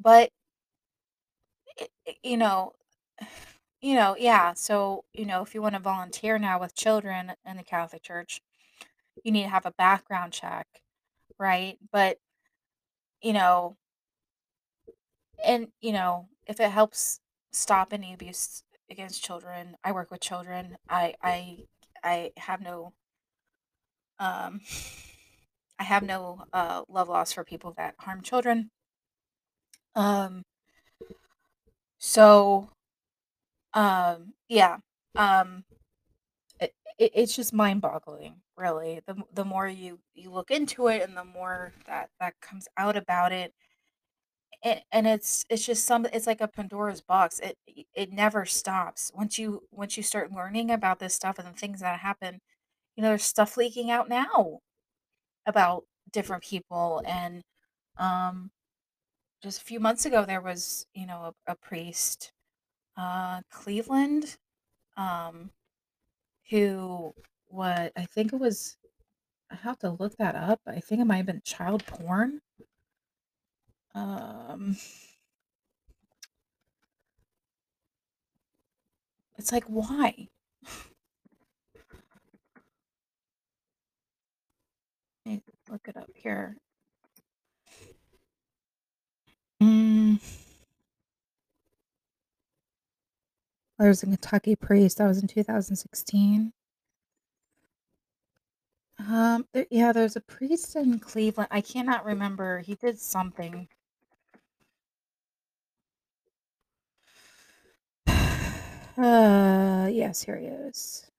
But, 0.00 0.30
it, 1.76 1.90
it- 2.06 2.18
you 2.22 2.36
know, 2.36 2.72
you 3.80 3.94
know, 3.94 4.16
yeah. 4.18 4.54
So, 4.54 5.04
you 5.12 5.24
know, 5.26 5.42
if 5.42 5.54
you 5.54 5.62
want 5.62 5.74
to 5.74 5.80
volunteer 5.80 6.38
now 6.38 6.60
with 6.60 6.74
children 6.74 7.32
in 7.46 7.56
the 7.56 7.62
Catholic 7.62 8.02
Church, 8.02 8.40
you 9.24 9.32
need 9.32 9.44
to 9.44 9.48
have 9.50 9.66
a 9.66 9.72
background 9.72 10.32
check, 10.32 10.66
right? 11.38 11.78
But, 11.92 12.18
you 13.22 13.32
know, 13.32 13.76
and, 15.44 15.68
you 15.80 15.92
know, 15.92 16.28
if 16.46 16.60
it 16.60 16.70
helps 16.70 17.20
stop 17.52 17.92
any 17.92 18.12
abuse 18.12 18.62
against 18.90 19.22
children, 19.22 19.76
I 19.84 19.92
work 19.92 20.10
with 20.10 20.20
children. 20.20 20.76
I, 20.88 21.14
I, 21.22 21.58
I 22.02 22.32
have 22.36 22.60
no 22.60 22.92
Um, 24.18 24.60
I 25.78 25.84
have 25.84 26.02
no 26.02 26.44
uh, 26.52 26.82
love 26.88 27.08
loss 27.08 27.32
for 27.32 27.44
people 27.44 27.72
that 27.76 27.94
harm 27.98 28.22
children. 28.22 28.70
Um, 29.94 30.42
so 31.98 32.70
um, 33.78 34.34
yeah, 34.48 34.78
um, 35.16 35.64
it, 36.60 36.74
it, 36.98 37.12
it's 37.14 37.36
just 37.36 37.52
mind 37.54 37.82
boggling, 37.82 38.42
really. 38.56 39.00
The 39.06 39.22
the 39.34 39.44
more 39.44 39.68
you 39.68 40.00
you 40.14 40.30
look 40.32 40.50
into 40.50 40.88
it, 40.88 41.02
and 41.02 41.16
the 41.16 41.24
more 41.24 41.72
that 41.86 42.10
that 42.20 42.34
comes 42.40 42.68
out 42.78 42.96
about 42.96 43.32
it, 43.32 43.54
and, 44.62 44.82
and 44.92 45.06
it's 45.06 45.44
it's 45.50 45.64
just 45.64 45.84
some 45.86 46.06
it's 46.12 46.26
like 46.26 46.40
a 46.40 46.48
Pandora's 46.48 47.00
box. 47.00 47.40
It 47.40 47.56
it 47.94 48.12
never 48.12 48.44
stops. 48.44 49.12
Once 49.14 49.38
you 49.38 49.62
once 49.70 49.96
you 49.96 50.02
start 50.02 50.32
learning 50.32 50.70
about 50.70 50.98
this 50.98 51.14
stuff 51.14 51.38
and 51.38 51.48
the 51.48 51.52
things 51.58 51.80
that 51.80 52.00
happen, 52.00 52.40
you 52.96 53.02
know, 53.02 53.10
there's 53.10 53.24
stuff 53.24 53.56
leaking 53.58 53.90
out 53.90 54.08
now 54.08 54.60
about 55.46 55.84
different 56.12 56.42
people 56.44 57.02
and 57.06 57.42
um 57.98 58.50
just 59.42 59.60
a 59.62 59.64
few 59.64 59.80
months 59.80 60.06
ago 60.06 60.24
there 60.26 60.40
was 60.42 60.86
you 60.94 61.06
know 61.06 61.34
a, 61.48 61.52
a 61.52 61.56
priest 61.56 62.32
uh 62.98 63.42
cleveland 63.50 64.38
um 64.96 65.50
who 66.50 67.14
what 67.48 67.92
i 67.96 68.04
think 68.06 68.32
it 68.32 68.38
was 68.40 68.76
i 69.50 69.56
have 69.56 69.78
to 69.78 69.90
look 69.90 70.16
that 70.16 70.34
up 70.36 70.60
i 70.66 70.80
think 70.80 71.00
it 71.00 71.06
might 71.06 71.18
have 71.18 71.26
been 71.26 71.42
child 71.44 71.86
porn. 71.86 72.40
Um 73.94 74.76
it's 79.38 79.52
like 79.52 79.64
why? 79.64 80.28
Look 85.70 85.86
it 85.88 85.96
up 85.96 86.10
here. 86.14 86.56
Mm, 89.62 90.18
there 93.78 93.88
was 93.88 94.02
a 94.02 94.06
kentucky 94.06 94.56
priest 94.56 94.98
that 94.98 95.06
was 95.06 95.20
in 95.20 95.28
2016 95.28 96.52
um 98.98 99.46
there, 99.52 99.66
yeah 99.70 99.92
there's 99.92 100.16
a 100.16 100.20
priest 100.20 100.74
in 100.76 100.98
cleveland 100.98 101.48
i 101.50 101.60
cannot 101.60 102.04
remember 102.04 102.60
he 102.60 102.74
did 102.74 102.98
something 102.98 103.68
uh 108.96 109.88
yes 109.92 110.22
here 110.22 110.38
he 110.38 110.46
is 110.46 111.10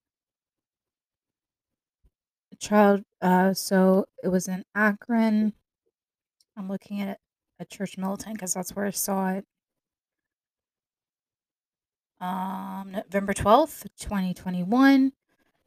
A 2.52 2.56
child 2.58 3.04
uh 3.22 3.54
so 3.54 4.06
it 4.24 4.28
was 4.30 4.48
in 4.48 4.64
Akron. 4.76 5.54
I'm 6.58 6.68
looking 6.68 7.02
at 7.02 7.20
a 7.60 7.66
church 7.66 7.98
militant 7.98 8.36
because 8.36 8.54
that's 8.54 8.76
where 8.76 8.86
I 8.86 8.92
saw 8.92 9.30
it. 9.32 9.46
Um 12.20 12.92
November 12.92 13.34
12th, 13.34 13.88
2021. 14.00 15.14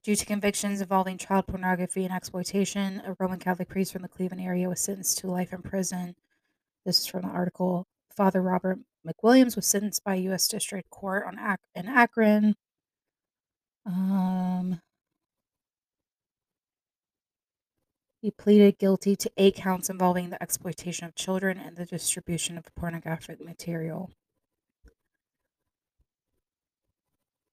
Due 0.02 0.16
to 0.16 0.26
convictions 0.26 0.80
involving 0.80 1.16
child 1.16 1.46
pornography 1.46 2.04
and 2.04 2.12
exploitation, 2.12 3.00
a 3.04 3.14
Roman 3.18 3.38
Catholic 3.38 3.68
priest 3.68 3.92
from 3.92 4.02
the 4.02 4.08
Cleveland 4.08 4.42
area 4.42 4.68
was 4.68 4.80
sentenced 4.80 5.18
to 5.18 5.30
life 5.30 5.52
in 5.52 5.62
prison. 5.62 6.16
This 6.84 7.00
is 7.00 7.06
from 7.06 7.22
the 7.22 7.28
article. 7.28 7.86
Father 8.16 8.42
Robert 8.42 8.80
McWilliams 9.06 9.56
was 9.56 9.66
sentenced 9.66 10.04
by 10.04 10.14
U.S. 10.16 10.48
District 10.48 10.90
Court 10.90 11.24
on 11.26 11.38
Ac- 11.38 11.58
in 11.74 11.86
Akron. 11.88 12.56
Um, 13.86 14.80
He 18.22 18.30
pleaded 18.30 18.78
guilty 18.78 19.16
to 19.16 19.30
eight 19.36 19.56
counts 19.56 19.90
involving 19.90 20.30
the 20.30 20.42
exploitation 20.42 21.04
of 21.06 21.14
children 21.14 21.58
and 21.58 21.76
the 21.76 21.84
distribution 21.84 22.56
of 22.56 22.74
pornographic 22.74 23.38
material. 23.38 24.10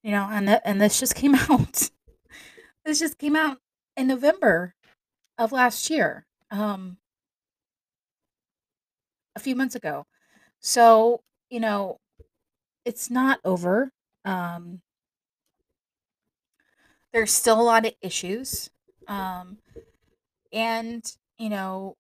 You 0.04 0.12
know, 0.12 0.28
and 0.32 0.48
th- 0.48 0.62
and 0.66 0.82
this 0.82 1.00
just 1.00 1.16
came 1.16 1.36
out. 1.50 1.90
this 2.86 3.00
just 3.00 3.18
came 3.18 3.36
out 3.36 3.60
in 3.98 4.08
November. 4.08 4.76
of 5.38 5.52
last 5.54 5.90
year, 5.90 6.26
um 6.52 6.98
a 9.36 9.40
few 9.40 9.56
months 9.56 9.76
ago. 9.76 10.06
So, 10.60 11.22
you 11.50 11.60
know, 11.60 12.00
it's 12.86 13.12
not 13.12 13.40
over. 13.46 13.92
Um, 14.26 14.82
there's 17.14 17.32
still 17.32 17.60
a 17.60 17.64
lot 17.64 17.86
of 17.86 17.94
issues. 18.02 18.70
Um, 19.08 19.58
and, 20.54 21.04
you 21.38 21.50
know, 21.50 21.98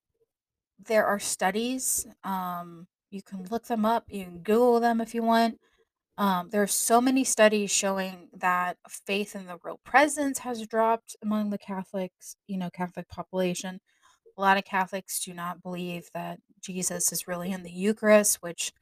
there 0.85 1.05
are 1.05 1.19
studies. 1.19 2.07
Um, 2.23 2.87
you 3.11 3.21
can 3.21 3.45
look 3.51 3.65
them 3.67 3.85
up, 3.85 4.05
you 4.09 4.25
can 4.25 4.39
Google 4.39 4.79
them 4.79 5.01
if 5.01 5.15
you 5.15 5.23
want. 5.23 5.59
Um, 6.19 6.49
there 6.51 6.61
are 6.61 6.67
so 6.67 6.99
many 6.99 7.23
studies 7.23 7.71
showing 7.71 8.27
that 8.33 8.77
faith 8.89 9.35
in 9.35 9.47
the 9.47 9.57
real 9.63 9.79
presence 9.85 10.39
has 10.39 10.67
dropped 10.67 11.15
among 11.23 11.49
the 11.49 11.57
Catholics, 11.57 12.35
you 12.45 12.57
know, 12.57 12.69
Catholic 12.69 13.07
population. 13.07 13.79
A 14.37 14.41
lot 14.41 14.57
of 14.57 14.65
Catholics 14.65 15.21
do 15.21 15.33
not 15.33 15.63
believe 15.63 16.09
that 16.13 16.39
Jesus 16.61 17.13
is 17.13 17.25
really 17.27 17.51
in 17.51 17.63
the 17.63 17.71
Eucharist, 17.71 18.41
which 18.41 18.73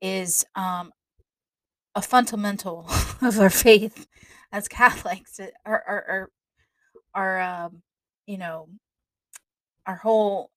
is 0.00 0.44
um, 0.54 0.92
a 1.96 2.02
fundamental 2.02 2.86
of 3.20 3.40
our 3.40 3.50
faith 3.50 4.06
as 4.52 4.68
Catholics. 4.68 5.40
Our 5.64 5.82
our 5.88 6.04
our, 6.08 6.30
our 7.14 7.40
um, 7.40 7.82
you 8.28 8.38
know, 8.38 8.68
our 9.86 9.96
whole 9.96 10.50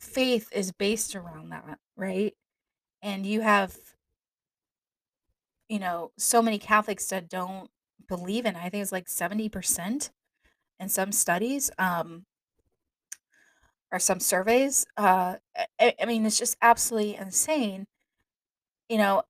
faith 0.00 0.48
is 0.52 0.72
based 0.72 1.14
around 1.14 1.50
that, 1.50 1.78
right? 1.96 2.34
And 3.02 3.26
you 3.26 3.42
have, 3.42 3.76
you 5.68 5.78
know, 5.78 6.12
so 6.18 6.42
many 6.42 6.58
Catholics 6.58 7.08
that 7.08 7.28
don't 7.28 7.70
believe 8.08 8.46
in. 8.46 8.56
it. 8.56 8.62
I 8.64 8.68
think 8.70 8.82
it's 8.82 8.92
like 8.92 9.08
70% 9.08 10.10
in 10.80 10.88
some 10.88 11.12
studies, 11.12 11.70
um, 11.78 12.26
or 13.90 13.98
some 13.98 14.20
surveys. 14.20 14.86
Uh, 14.96 15.36
I, 15.80 15.94
I 16.00 16.04
mean, 16.06 16.26
it's 16.26 16.38
just 16.38 16.56
absolutely 16.60 17.16
insane, 17.16 17.86
you 18.88 18.98
know, 18.98 19.22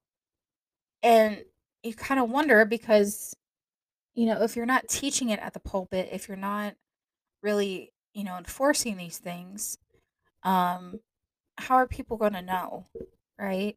and 1.02 1.45
you 1.83 1.95
kind 1.95 2.21
of 2.21 2.30
wonder 2.30 2.64
because, 2.64 3.34
you 4.15 4.26
know, 4.26 4.43
if 4.43 4.56
you're 4.56 4.67
not 4.67 4.89
teaching 4.89 5.30
it 5.30 5.41
at 5.41 5.54
the 5.54 5.60
pulpit, 5.60 6.10
if 6.12 6.28
you're 6.28 6.36
not 6.36 6.75
really, 7.43 7.93
you 8.15 8.25
know, 8.25 8.36
enforcing 8.39 8.97
these 8.97 9.19
things, 9.19 9.78
um, 10.45 11.00
how 11.58 11.76
are 11.76 11.89
people 11.89 12.17
going 12.19 12.34
to 12.34 12.43
know, 12.43 12.86
right? 13.39 13.76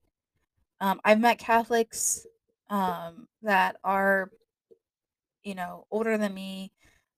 Um, 0.81 1.01
I've 1.05 1.19
met 1.19 1.39
Catholics 1.39 2.27
um, 2.71 3.27
that 3.43 3.77
are, 3.85 4.31
you 5.43 5.55
know, 5.55 5.85
older 5.91 6.17
than 6.17 6.33
me 6.33 6.71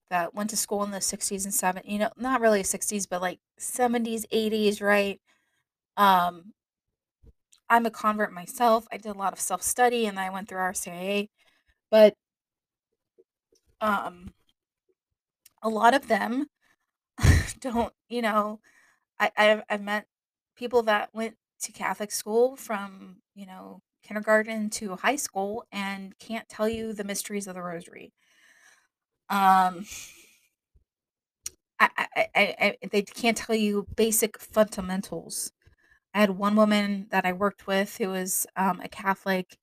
that 0.10 0.36
went 0.36 0.52
to 0.52 0.58
school 0.58 0.84
in 0.84 0.92
the 0.92 1.02
60s 1.02 1.46
and 1.46 1.54
70s, 1.54 1.92
you 1.92 2.00
know, 2.00 2.12
not 2.18 2.42
really 2.42 2.63
60s, 2.63 3.08
but 3.08 3.22
like 3.22 3.39
70s, 3.60 4.26
80s, 4.32 4.82
right? 4.82 5.20
Um, 5.98 6.54
I'm 7.70 7.86
a 7.86 7.92
convert 7.92 8.32
myself. 8.32 8.88
I 8.92 8.98
did 8.98 9.10
a 9.16 9.18
lot 9.18 9.34
of 9.34 9.39
self 9.39 9.62
study 9.62 10.06
and 10.06 10.20
I 10.20 10.30
went 10.30 10.48
through 10.48 10.60
RCIA, 10.60 11.30
but 11.89 12.16
um, 13.82 14.34
a 15.62 15.70
lot 15.70 15.94
of 15.94 16.08
them 16.08 16.48
don't, 17.60 17.94
you 18.10 18.22
know, 18.22 18.60
I 19.20 19.32
I've 19.38 19.63
I've 19.70 19.82
met 19.84 20.08
people 20.56 20.84
that 20.84 21.12
went 21.13 21.38
to 21.62 21.74
Catholic 21.74 22.12
school 22.12 22.58
from, 22.58 23.18
you 23.36 23.46
know, 23.48 23.82
kindergarten 24.04 24.70
to 24.72 24.96
high 24.98 25.16
school 25.16 25.66
and 25.72 26.18
can't 26.20 26.48
tell 26.50 26.70
you 26.70 26.94
the 26.94 27.04
mysteries 27.04 27.48
of 27.48 27.56
the 27.56 27.63
rosary. 27.63 28.13
Um, 29.30 29.86
I 31.80 31.89
I 32.08 32.30
I 32.36 32.78
they 32.92 33.02
can't 33.02 33.38
tell 33.38 33.56
you 33.56 33.88
basic 33.96 34.39
fundamentals. 34.39 35.52
I 36.13 36.22
had 36.22 36.32
one 36.32 36.56
woman 36.58 37.08
that 37.12 37.26
I 37.26 37.34
worked 37.34 37.68
with 37.68 37.98
who 37.98 38.10
was, 38.10 38.48
um, 38.58 38.82
a 38.82 38.89
Catholic, 38.89 39.58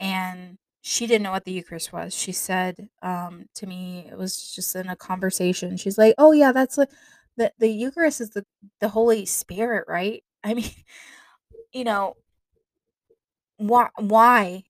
and 0.00 0.58
she 0.82 1.06
didn't 1.06 1.24
know 1.24 1.32
what 1.32 1.44
the 1.46 1.52
Eucharist 1.52 1.92
was. 1.92 2.14
She 2.14 2.32
said, 2.32 2.88
um, 3.02 3.46
to 3.56 3.66
me 3.66 4.08
it 4.10 4.18
was 4.18 4.52
just 4.54 4.76
in 4.76 4.88
a 4.88 4.96
conversation, 4.96 5.76
she's 5.78 5.98
like, 5.98 6.14
"Oh, 6.18 6.32
yeah, 6.32 6.52
that's 6.52 6.78
like 6.78 6.90
the 7.36 7.52
the 7.58 7.68
Eucharist 7.70 8.20
is 8.22 8.30
the 8.32 8.44
the 8.80 8.90
Holy 8.90 9.26
Spirit, 9.26 9.86
right?" 9.88 10.24
I 10.44 10.54
mean, 10.54 10.70
you 11.74 11.84
know, 11.84 12.16
why 13.60 13.88
why 13.98 14.64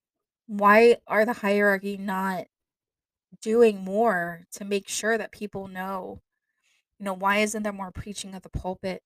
why 0.47 0.97
are 1.07 1.25
the 1.25 1.33
hierarchy 1.35 1.97
not 1.97 2.47
doing 3.43 3.85
more 3.85 4.45
to 4.53 4.65
make 4.65 4.89
sure 4.89 5.19
that 5.19 5.33
people 5.33 5.69
know 5.69 6.21
you 6.99 7.05
know 7.05 7.15
why 7.15 7.39
isn't 7.39 7.63
there 7.65 7.73
more 7.73 7.93
preaching 7.93 8.35
at 8.35 8.43
the 8.45 8.51
pulpit 8.51 9.03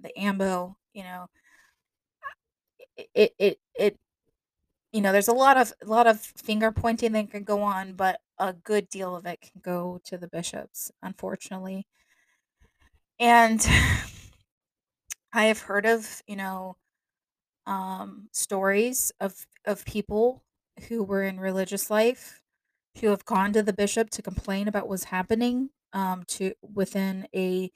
the 0.00 0.16
ambo 0.18 0.76
you 0.94 1.02
know? 1.04 1.28
It 3.14 3.34
it 3.38 3.58
it, 3.74 3.98
you 4.92 5.00
know 5.02 5.12
there's 5.12 5.28
a 5.28 5.32
lot 5.34 5.56
of 5.58 5.72
a 5.82 5.86
lot 5.86 6.06
of 6.06 6.20
finger 6.20 6.72
pointing 6.72 7.12
that 7.12 7.30
can 7.30 7.44
go 7.44 7.62
on 7.62 7.94
but 7.94 8.20
a 8.38 8.52
good 8.52 8.88
deal 8.88 9.16
of 9.16 9.26
it 9.26 9.40
can 9.42 9.60
go 9.62 10.00
to 10.04 10.18
the 10.18 10.28
bishops 10.28 10.92
unfortunately. 11.02 11.84
And 13.20 13.64
i 15.32 15.44
have 15.46 15.60
heard 15.62 15.86
of 15.86 16.22
you 16.26 16.36
know 16.36 16.76
um 17.66 18.28
stories 18.32 19.12
of 19.20 19.46
of 19.64 19.84
people 19.84 20.44
who 20.88 21.02
were 21.02 21.22
in 21.22 21.40
religious 21.40 21.90
life 21.90 22.42
who 23.00 23.08
have 23.08 23.24
gone 23.24 23.52
to 23.52 23.62
the 23.62 23.72
bishop 23.72 24.10
to 24.10 24.22
complain 24.22 24.68
about 24.68 24.88
what's 24.88 25.04
happening 25.04 25.70
um, 25.92 26.24
to 26.26 26.52
within 26.62 27.26
a 27.34 27.70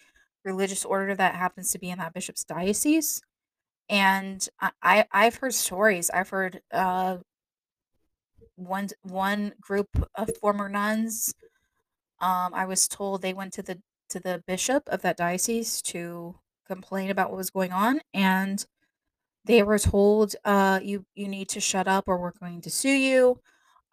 religious 0.45 0.85
order 0.85 1.15
that 1.15 1.35
happens 1.35 1.71
to 1.73 1.79
be 1.79 1.91
in 1.91 1.99
that 1.99 2.15
bishop's 2.15 2.45
diocese. 2.45 3.21
And 3.89 4.47
I, 4.83 5.07
I've 5.13 5.37
heard 5.37 5.55
stories. 5.55 6.11
I've 6.11 6.29
heard 6.29 6.61
uh, 6.71 7.19
one 8.57 8.89
one 9.03 9.55
group 9.61 9.89
of 10.15 10.31
former 10.41 10.69
nuns. 10.69 11.35
Um, 12.21 12.53
I 12.55 12.65
was 12.67 12.89
told 12.89 13.23
they 13.23 13.35
went 13.35 13.53
to 13.55 13.63
the 13.63 13.81
to 14.11 14.21
the 14.21 14.43
bishop 14.47 14.85
of 14.89 15.03
that 15.03 15.17
diocese 15.17 15.81
to 15.83 16.37
complain 16.67 17.11
about 17.11 17.31
what 17.31 17.39
was 17.39 17.51
going 17.51 17.73
on, 17.73 18.01
and 18.13 18.67
they 19.49 19.65
were 19.65 19.81
told, 19.81 20.37
uh, 20.47 20.81
"You 20.85 21.07
you 21.17 21.29
need 21.29 21.51
to 21.51 21.61
shut 21.61 21.89
up, 21.89 22.07
or 22.09 22.19
we're 22.21 22.33
going 22.33 22.63
to 22.63 22.71
sue 22.71 22.91
you." 22.91 23.41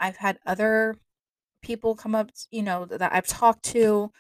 I've 0.02 0.18
had 0.18 0.40
other 0.48 0.98
people 1.64 1.96
come 1.96 2.16
up, 2.16 2.32
you 2.52 2.64
know, 2.64 2.86
that 2.86 3.14
I've 3.14 3.28
talked 3.28 3.64
to 3.66 4.12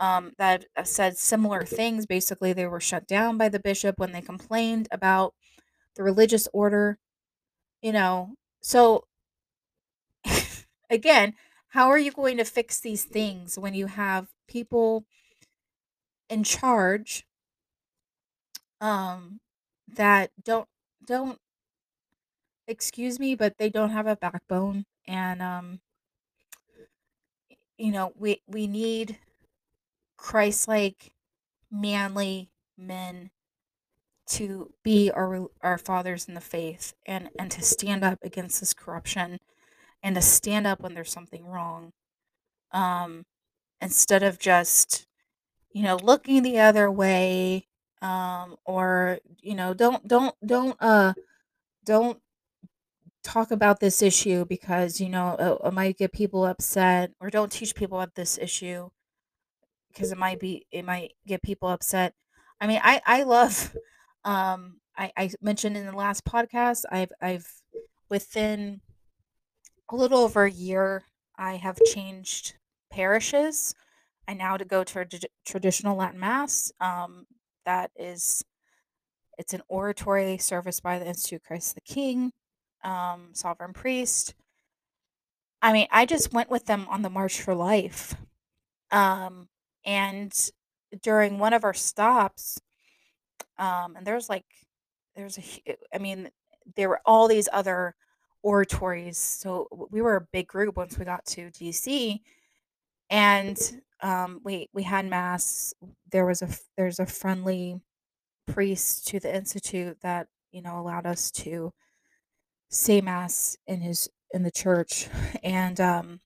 um, 0.00 0.32
that 0.38 0.66
have 0.76 0.88
said 0.88 1.16
similar 1.18 1.64
things. 1.64 2.06
Basically, 2.06 2.52
they 2.52 2.66
were 2.66 2.80
shut 2.80 3.06
down 3.08 3.38
by 3.38 3.48
the 3.50 3.60
bishop 3.60 3.98
when 3.98 4.12
they 4.12 4.22
complained 4.22 4.88
about 4.92 5.34
the 5.96 6.04
religious 6.04 6.48
order, 6.54 6.98
you 7.82 7.92
know. 7.92 8.34
So, 8.62 9.04
again, 10.90 11.34
how 11.68 11.88
are 11.88 11.98
you 11.98 12.12
going 12.12 12.36
to 12.36 12.44
fix 12.44 12.80
these 12.80 13.04
things 13.04 13.58
when 13.58 13.74
you 13.74 13.86
have 13.86 14.28
people 14.48 15.04
in 16.28 16.42
charge 16.42 17.24
um, 18.80 19.40
that 19.88 20.30
don't 20.42 20.68
don't 21.06 21.38
excuse 22.66 23.18
me, 23.18 23.34
but 23.34 23.58
they 23.58 23.70
don't 23.70 23.90
have 23.90 24.06
a 24.06 24.16
backbone 24.16 24.84
and 25.06 25.42
um, 25.42 25.80
you 27.78 27.90
know, 27.92 28.12
we 28.16 28.42
we 28.46 28.66
need 28.66 29.18
Christ-like 30.16 31.12
manly 31.70 32.50
men 32.76 33.30
to 34.28 34.72
be 34.84 35.10
our 35.10 35.48
our 35.62 35.78
fathers 35.78 36.28
in 36.28 36.34
the 36.34 36.40
faith 36.40 36.94
and 37.06 37.30
and 37.38 37.50
to 37.52 37.62
stand 37.62 38.04
up 38.04 38.18
against 38.22 38.60
this 38.60 38.74
corruption 38.74 39.38
and 40.02 40.16
to 40.16 40.22
stand 40.22 40.66
up 40.66 40.80
when 40.80 40.94
there's 40.94 41.12
something 41.12 41.46
wrong 41.46 41.92
um 42.72 43.24
instead 43.80 44.22
of 44.22 44.38
just 44.38 45.06
you 45.72 45.82
know 45.82 45.96
looking 45.96 46.42
the 46.42 46.58
other 46.60 46.90
way 46.90 47.66
um 48.02 48.56
or 48.66 49.18
you 49.42 49.54
know 49.54 49.74
don't 49.74 50.06
don't 50.08 50.36
don't 50.46 50.76
uh 50.80 51.14
don't 51.84 52.20
talk 53.22 53.50
about 53.50 53.80
this 53.80 54.02
issue 54.02 54.44
because 54.44 55.00
you 55.00 55.08
know 55.08 55.36
it, 55.62 55.68
it 55.68 55.72
might 55.72 55.96
get 55.96 56.12
people 56.12 56.44
upset 56.44 57.12
or 57.20 57.30
don't 57.30 57.52
teach 57.52 57.74
people 57.74 57.98
about 58.00 58.14
this 58.14 58.38
issue 58.38 58.90
because 59.88 60.12
it 60.12 60.18
might 60.18 60.40
be 60.40 60.66
it 60.70 60.84
might 60.84 61.12
get 61.26 61.42
people 61.42 61.68
upset. 61.68 62.14
I 62.60 62.66
mean, 62.66 62.80
I 62.82 63.00
I 63.06 63.22
love 63.24 63.76
um 64.24 64.80
I 64.96 65.12
I 65.16 65.30
mentioned 65.40 65.76
in 65.76 65.86
the 65.86 65.92
last 65.96 66.24
podcast 66.24 66.84
I've 66.90 67.12
I've 67.20 67.46
within 68.08 68.80
a 69.90 69.96
little 69.96 70.18
over 70.18 70.44
a 70.44 70.50
year 70.50 71.04
I 71.36 71.56
have 71.56 71.78
changed 71.86 72.54
parishes. 72.90 73.74
I 74.28 74.34
now 74.34 74.56
to 74.56 74.64
go 74.64 74.84
to 74.84 75.00
a 75.00 75.06
trad- 75.06 75.26
traditional 75.44 75.96
Latin 75.96 76.20
mass. 76.20 76.72
Um 76.80 77.26
that 77.66 77.90
is 77.96 78.44
it's 79.38 79.54
an 79.54 79.62
oratory 79.68 80.38
service 80.38 80.80
by 80.80 80.98
the 80.98 81.06
Institute 81.06 81.42
Christ 81.46 81.74
the 81.74 81.80
King, 81.82 82.32
um 82.84 83.30
sovereign 83.34 83.72
priest. 83.72 84.34
I 85.60 85.72
mean, 85.72 85.86
I 85.90 86.06
just 86.06 86.32
went 86.32 86.50
with 86.50 86.66
them 86.66 86.86
on 86.88 87.02
the 87.02 87.10
March 87.10 87.40
for 87.40 87.54
Life. 87.54 88.16
Um 88.92 89.48
and 89.86 90.32
during 91.02 91.38
one 91.38 91.54
of 91.54 91.64
our 91.64 91.74
stops, 91.74 92.60
um, 93.58 93.96
and 93.96 94.06
there's 94.06 94.28
like 94.28 94.44
there's 95.16 95.38
a, 95.38 95.42
I 95.94 95.98
mean, 95.98 96.30
there 96.76 96.88
were 96.88 97.00
all 97.06 97.28
these 97.28 97.48
other 97.52 97.94
oratories, 98.42 99.18
so 99.18 99.68
we 99.90 100.02
were 100.02 100.16
a 100.16 100.26
big 100.32 100.48
group 100.48 100.76
once 100.76 100.98
we 100.98 101.04
got 101.04 101.24
to 101.26 101.50
DC, 101.50 102.20
and, 103.10 103.58
um, 104.02 104.40
we 104.44 104.68
we 104.72 104.82
had 104.84 105.06
mass. 105.06 105.74
There 106.10 106.26
was 106.26 106.42
a 106.42 106.48
there's 106.76 106.98
a 107.00 107.06
friendly 107.06 107.80
priest 108.48 109.06
to 109.08 109.20
the 109.20 109.34
institute 109.34 109.98
that, 110.02 110.28
you 110.52 110.62
know, 110.62 110.78
allowed 110.80 111.06
us 111.06 111.30
to 111.32 111.72
say 112.70 113.00
mass 113.00 113.56
in 113.66 113.80
his 113.80 114.10
in 114.32 114.42
the 114.44 114.50
church, 114.50 115.08
and, 115.42 115.80
um 115.80 116.20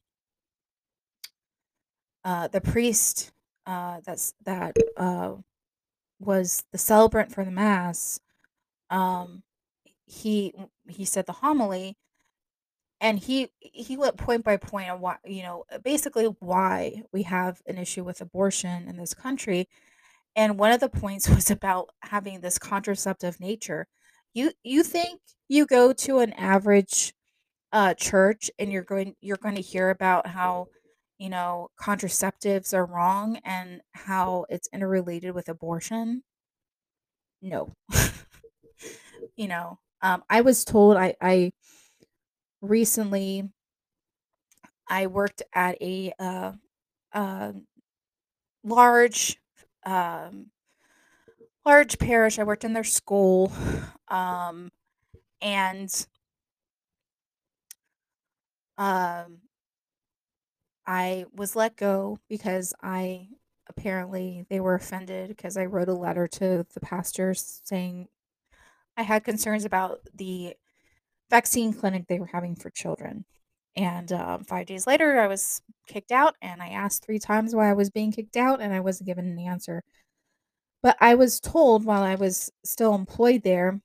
uh, 2.24 2.48
the 2.48 2.60
priest, 2.60 3.32
uh, 3.66 4.00
that's 4.04 4.34
that, 4.44 4.76
uh, 4.96 5.36
was 6.20 6.64
the 6.72 6.78
celebrant 6.78 7.32
for 7.32 7.44
the 7.44 7.50
mass, 7.50 8.20
um, 8.90 9.42
he 10.06 10.54
he 10.88 11.04
said 11.04 11.26
the 11.26 11.32
homily, 11.34 11.96
and 13.00 13.18
he 13.18 13.50
he 13.60 13.96
went 13.96 14.16
point 14.16 14.44
by 14.44 14.56
point 14.56 14.90
on 14.90 15.00
why 15.00 15.16
you 15.26 15.42
know, 15.42 15.64
uh, 15.72 15.78
basically 15.78 16.26
why 16.40 17.02
we 17.12 17.22
have 17.24 17.62
an 17.66 17.78
issue 17.78 18.04
with 18.04 18.20
abortion 18.20 18.88
in 18.88 18.96
this 18.96 19.14
country, 19.14 19.68
and 20.36 20.58
one 20.58 20.72
of 20.72 20.80
the 20.80 20.88
points 20.88 21.28
was 21.34 21.50
about 21.50 21.90
having 22.02 22.40
this 22.40 22.58
contraceptive 22.58 23.40
nature. 23.40 23.86
You 24.34 24.52
you 24.64 24.82
think 24.84 25.20
you 25.48 25.66
go 25.66 25.92
to 25.94 26.20
an 26.20 26.32
average 26.34 27.14
uh, 27.72 27.94
church 27.94 28.50
and 28.58 28.72
you're 28.72 28.82
going 28.84 29.16
you're 29.20 29.36
going 29.36 29.56
to 29.56 29.60
hear 29.62 29.90
about 29.90 30.26
how 30.28 30.68
you 31.18 31.28
know 31.28 31.70
contraceptives 31.80 32.74
are 32.74 32.86
wrong 32.86 33.38
and 33.44 33.80
how 33.94 34.46
it's 34.48 34.68
interrelated 34.72 35.34
with 35.34 35.48
abortion 35.48 36.22
no 37.42 37.72
you 39.36 39.48
know 39.48 39.78
um, 40.02 40.22
i 40.30 40.40
was 40.40 40.64
told 40.64 40.96
i 40.96 41.14
i 41.20 41.52
recently 42.68 43.48
i 44.88 45.06
worked 45.06 45.42
at 45.54 45.80
a 45.80 46.12
uh, 46.18 46.52
uh, 47.12 47.52
large 48.64 49.36
um, 49.84 50.46
large 51.64 51.98
parish 51.98 52.38
i 52.38 52.44
worked 52.44 52.64
in 52.64 52.72
their 52.72 52.84
school 52.84 53.52
um, 54.08 54.70
and 55.40 56.06
um, 58.78 59.38
I 60.86 61.26
was 61.34 61.56
let 61.56 61.76
go 61.76 62.18
because 62.28 62.72
I 62.82 63.28
apparently 63.68 64.46
they 64.48 64.60
were 64.60 64.74
offended 64.74 65.28
because 65.28 65.56
I 65.56 65.64
wrote 65.64 65.88
a 65.88 65.94
letter 65.94 66.28
to 66.28 66.64
the 66.72 66.80
pastors 66.80 67.60
saying 67.64 68.08
I 68.96 69.02
had 69.02 69.24
concerns 69.24 69.64
about 69.64 70.00
the 70.14 70.54
vaccine 71.30 71.72
clinic 71.72 72.06
they 72.06 72.18
were 72.18 72.26
having 72.26 72.56
for 72.56 72.70
children. 72.70 73.24
And 73.76 74.10
um, 74.12 74.44
five 74.44 74.66
days 74.66 74.86
later, 74.86 75.20
I 75.20 75.26
was 75.26 75.60
kicked 75.86 76.12
out, 76.12 76.34
and 76.40 76.62
I 76.62 76.68
asked 76.68 77.04
three 77.04 77.18
times 77.18 77.54
why 77.54 77.68
I 77.70 77.74
was 77.74 77.90
being 77.90 78.12
kicked 78.12 78.36
out, 78.36 78.60
and 78.60 78.72
I 78.72 78.80
wasn't 78.80 79.06
given 79.06 79.26
an 79.26 79.38
answer. 79.38 79.82
But 80.82 80.96
I 81.00 81.14
was 81.14 81.40
told 81.40 81.84
while 81.84 82.02
I 82.02 82.14
was 82.14 82.50
still 82.64 82.94
employed 82.94 83.42
there, 83.42 83.80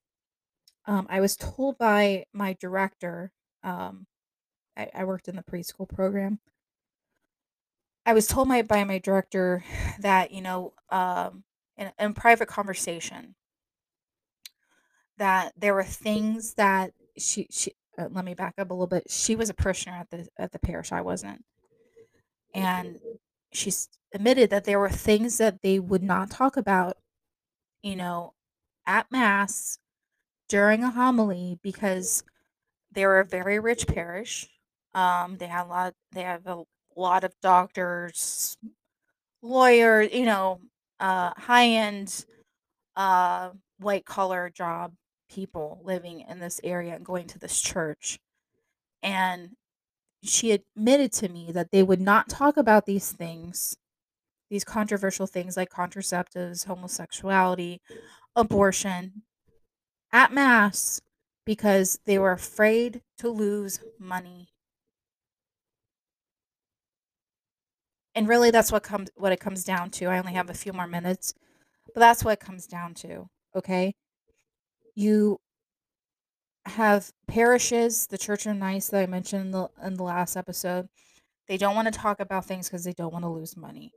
um, 0.85 1.07
I 1.09 1.19
was 1.19 1.35
told 1.35 1.77
by 1.77 2.25
my 2.33 2.55
director, 2.59 3.31
um, 3.63 4.07
I, 4.77 4.89
I 4.93 5.03
worked 5.03 5.27
in 5.27 5.35
the 5.35 5.43
preschool 5.43 5.89
program 5.89 6.39
I 8.05 8.13
was 8.13 8.27
told 8.27 8.47
my 8.47 8.61
by 8.63 8.83
my 8.83 8.97
director 8.97 9.63
that, 9.99 10.31
you 10.31 10.41
know, 10.41 10.73
um, 10.89 11.43
in 11.77 11.91
in 11.99 12.13
private 12.13 12.47
conversation 12.47 13.35
that 15.17 15.53
there 15.55 15.73
were 15.73 15.83
things 15.83 16.55
that 16.55 16.93
she 17.17 17.47
she 17.51 17.73
uh, 17.97 18.07
let 18.11 18.25
me 18.25 18.33
back 18.33 18.55
up 18.57 18.69
a 18.69 18.73
little 18.73 18.87
bit. 18.87 19.09
She 19.09 19.35
was 19.35 19.49
a 19.49 19.53
parishioner 19.53 19.97
at 19.97 20.09
the 20.09 20.27
at 20.37 20.51
the 20.51 20.59
parish. 20.59 20.91
I 20.91 21.01
wasn't. 21.01 21.43
And 22.53 22.99
she 23.53 23.71
admitted 24.13 24.49
that 24.49 24.65
there 24.65 24.79
were 24.79 24.89
things 24.89 25.37
that 25.37 25.61
they 25.61 25.79
would 25.79 26.03
not 26.03 26.29
talk 26.29 26.57
about, 26.57 26.97
you 27.81 27.95
know, 27.95 28.33
at 28.85 29.11
mass 29.11 29.77
during 30.49 30.83
a 30.83 30.91
homily 30.91 31.59
because 31.61 32.23
they 32.91 33.05
were 33.05 33.19
a 33.19 33.25
very 33.25 33.59
rich 33.59 33.87
parish. 33.87 34.49
Um, 34.93 35.37
they 35.37 35.47
had 35.47 35.65
a 35.65 35.69
lot 35.69 35.93
they 36.11 36.23
have 36.23 36.45
a 36.47 36.63
lot 36.95 37.23
of 37.23 37.33
doctors, 37.41 38.57
lawyers. 39.41 40.13
you 40.13 40.25
know, 40.25 40.59
uh, 40.99 41.31
high 41.37 41.67
end, 41.67 42.25
uh, 42.95 43.51
white 43.79 44.05
collar 44.05 44.49
job 44.49 44.93
people 45.31 45.81
living 45.83 46.25
in 46.27 46.39
this 46.39 46.59
area 46.63 46.95
and 46.95 47.05
going 47.05 47.27
to 47.27 47.39
this 47.39 47.61
church. 47.61 48.19
And 49.01 49.51
she 50.23 50.51
admitted 50.51 51.11
to 51.13 51.29
me 51.29 51.51
that 51.51 51.71
they 51.71 51.83
would 51.83 52.01
not 52.01 52.29
talk 52.29 52.57
about 52.57 52.85
these 52.85 53.11
things, 53.11 53.77
these 54.49 54.63
controversial 54.63 55.27
things 55.27 55.57
like 55.57 55.69
contraceptives, 55.71 56.65
homosexuality, 56.65 57.81
abortion 58.35 59.23
at 60.11 60.33
Mass 60.33 61.01
because 61.45 61.99
they 62.05 62.19
were 62.19 62.31
afraid 62.31 63.01
to 63.17 63.29
lose 63.29 63.79
money. 63.99 64.49
And 68.13 68.27
really, 68.27 68.51
that's 68.51 68.71
what 68.71 68.83
comes 68.83 69.09
what 69.15 69.31
it 69.31 69.39
comes 69.39 69.63
down 69.63 69.89
to. 69.91 70.05
I 70.05 70.19
only 70.19 70.33
have 70.33 70.49
a 70.49 70.53
few 70.53 70.73
more 70.73 70.87
minutes, 70.87 71.33
but 71.93 71.99
that's 72.01 72.23
what 72.25 72.33
it 72.33 72.39
comes 72.39 72.67
down 72.67 72.93
to. 72.95 73.29
Okay. 73.55 73.93
You 74.95 75.39
have 76.65 77.11
parishes, 77.27 78.07
the 78.07 78.17
Church 78.17 78.45
of 78.45 78.55
Nice 78.55 78.89
that 78.89 79.03
I 79.03 79.05
mentioned 79.07 79.45
in 79.45 79.51
the, 79.51 79.69
in 79.83 79.95
the 79.95 80.03
last 80.03 80.35
episode. 80.35 80.89
They 81.47 81.57
don't 81.57 81.75
want 81.75 81.91
to 81.91 81.99
talk 81.99 82.19
about 82.19 82.45
things 82.45 82.69
because 82.69 82.83
they 82.83 82.93
don't 82.93 83.13
want 83.13 83.25
to 83.25 83.29
lose 83.29 83.57
money. 83.57 83.93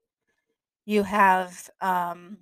You 0.87 1.03
have 1.05 1.71
um, 1.81 2.39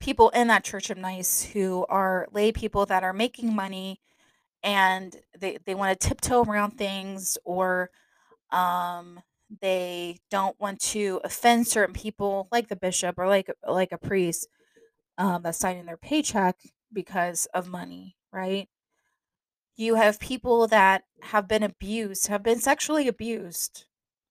people 0.00 0.30
in 0.30 0.48
that 0.48 0.64
Church 0.64 0.90
of 0.90 0.98
Nice 0.98 1.42
who 1.42 1.86
are 1.88 2.26
lay 2.32 2.52
people 2.52 2.86
that 2.86 3.02
are 3.02 3.12
making 3.12 3.54
money 3.54 4.00
and 4.62 5.16
they, 5.38 5.58
they 5.64 5.74
want 5.74 5.98
to 5.98 6.08
tiptoe 6.08 6.42
around 6.42 6.72
things 6.72 7.38
or 7.44 7.90
um, 8.50 9.20
they 9.60 10.18
don't 10.30 10.58
want 10.60 10.80
to 10.80 11.20
offend 11.24 11.66
certain 11.66 11.94
people 11.94 12.48
like 12.52 12.68
the 12.68 12.76
bishop 12.76 13.18
or 13.18 13.28
like 13.28 13.50
like 13.66 13.92
a 13.92 13.98
priest 13.98 14.48
um, 15.18 15.42
that's 15.42 15.58
signing 15.58 15.86
their 15.86 15.98
paycheck 15.98 16.60
because 16.92 17.46
of 17.54 17.68
money, 17.68 18.16
right? 18.32 18.68
You 19.76 19.94
have 19.94 20.18
people 20.18 20.66
that 20.68 21.04
have 21.22 21.46
been 21.46 21.62
abused, 21.62 22.26
have 22.26 22.42
been 22.42 22.60
sexually 22.60 23.06
abused. 23.08 23.86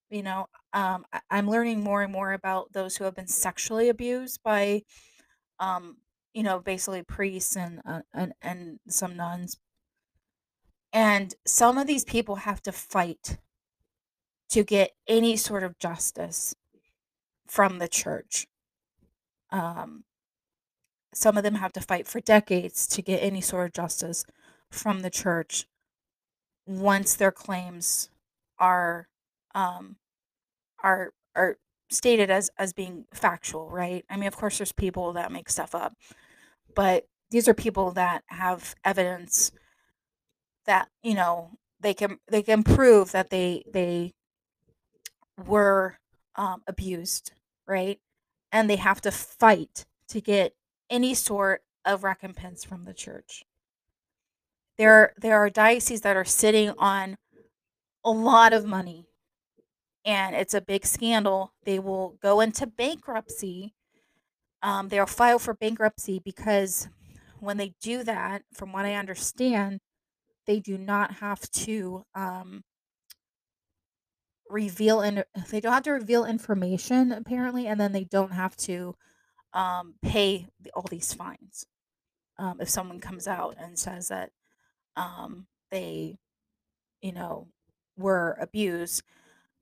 You 0.09 0.23
know, 0.23 0.47
um, 0.73 1.05
I- 1.13 1.21
I'm 1.31 1.49
learning 1.49 1.81
more 1.83 2.01
and 2.03 2.11
more 2.11 2.33
about 2.33 2.73
those 2.73 2.97
who 2.97 3.05
have 3.05 3.15
been 3.15 3.27
sexually 3.27 3.89
abused 3.89 4.43
by, 4.43 4.83
um, 5.59 5.99
you 6.33 6.43
know, 6.43 6.59
basically 6.59 7.03
priests 7.03 7.57
and 7.57 7.81
uh, 7.85 8.03
and 8.13 8.33
and 8.41 8.79
some 8.89 9.15
nuns. 9.17 9.57
And 10.91 11.33
some 11.45 11.77
of 11.77 11.87
these 11.87 12.03
people 12.03 12.35
have 12.35 12.61
to 12.63 12.71
fight 12.73 13.37
to 14.49 14.63
get 14.63 14.91
any 15.07 15.37
sort 15.37 15.63
of 15.63 15.77
justice 15.79 16.55
from 17.47 17.79
the 17.79 17.87
church. 17.87 18.47
Um, 19.51 20.03
some 21.17 21.37
of 21.37 21.43
them 21.43 21.55
have 21.55 21.73
to 21.73 21.81
fight 21.81 22.07
for 22.07 22.19
decades 22.21 22.87
to 22.87 23.01
get 23.01 23.17
any 23.17 23.41
sort 23.41 23.65
of 23.67 23.73
justice 23.73 24.23
from 24.71 25.01
the 25.01 25.09
church 25.09 25.65
once 26.65 27.15
their 27.15 27.31
claims 27.31 28.09
are 28.59 29.07
um, 29.55 29.95
are 30.83 31.13
are 31.35 31.57
stated 31.91 32.29
as 32.29 32.49
as 32.57 32.73
being 32.73 33.05
factual, 33.13 33.69
right? 33.69 34.05
I 34.09 34.17
mean, 34.17 34.27
of 34.27 34.37
course, 34.37 34.57
there's 34.59 34.71
people 34.71 35.13
that 35.13 35.31
make 35.31 35.49
stuff 35.49 35.75
up, 35.75 35.93
but 36.75 37.07
these 37.31 37.47
are 37.47 37.53
people 37.53 37.91
that 37.91 38.23
have 38.27 38.75
evidence 38.85 39.51
that 40.65 40.89
you 41.03 41.13
know 41.13 41.51
they 41.79 41.93
can 41.93 42.19
they 42.27 42.41
can 42.41 42.63
prove 42.63 43.11
that 43.11 43.29
they 43.29 43.63
they 43.71 44.13
were 45.45 45.97
um, 46.35 46.63
abused, 46.67 47.31
right? 47.67 47.99
And 48.51 48.69
they 48.69 48.75
have 48.77 49.01
to 49.01 49.11
fight 49.11 49.85
to 50.09 50.21
get 50.21 50.53
any 50.89 51.13
sort 51.13 51.63
of 51.85 52.03
recompense 52.03 52.63
from 52.63 52.85
the 52.85 52.93
church. 52.93 53.45
There 54.77 55.13
there 55.17 55.37
are 55.37 55.49
dioceses 55.49 56.01
that 56.01 56.15
are 56.15 56.25
sitting 56.25 56.71
on 56.77 57.17
a 58.05 58.11
lot 58.11 58.53
of 58.53 58.65
money 58.65 59.07
and 60.05 60.35
it's 60.35 60.53
a 60.53 60.61
big 60.61 60.85
scandal. 60.85 61.53
They 61.65 61.79
will 61.79 62.17
go 62.21 62.39
into 62.39 62.65
bankruptcy. 62.65 63.73
Um, 64.63 64.89
they'll 64.89 65.05
file 65.05 65.39
for 65.39 65.53
bankruptcy 65.53 66.21
because 66.23 66.89
when 67.39 67.57
they 67.57 67.73
do 67.81 68.03
that, 68.03 68.43
from 68.53 68.71
what 68.73 68.85
I 68.85 68.95
understand, 68.95 69.81
they 70.47 70.59
do 70.59 70.77
not 70.77 71.15
have 71.15 71.41
to 71.51 72.05
um, 72.15 72.63
reveal 74.49 75.01
and 75.01 75.23
they 75.49 75.59
don't 75.59 75.73
have 75.73 75.83
to 75.83 75.91
reveal 75.91 76.25
information 76.25 77.11
apparently, 77.11 77.67
and 77.67 77.79
then 77.79 77.91
they 77.91 78.05
don't 78.05 78.31
have 78.31 78.55
to 78.57 78.95
um, 79.57 79.95
pay 80.03 80.47
the, 80.61 80.71
all 80.71 80.85
these 80.89 81.13
fines 81.13 81.65
um, 82.39 82.59
if 82.61 82.69
someone 82.69 82.99
comes 82.99 83.27
out 83.27 83.55
and 83.59 83.79
says 83.79 84.09
that 84.09 84.31
um, 84.97 85.47
they, 85.71 86.17
you 87.01 87.13
know, 87.13 87.47
were 87.97 88.37
abused. 88.41 89.03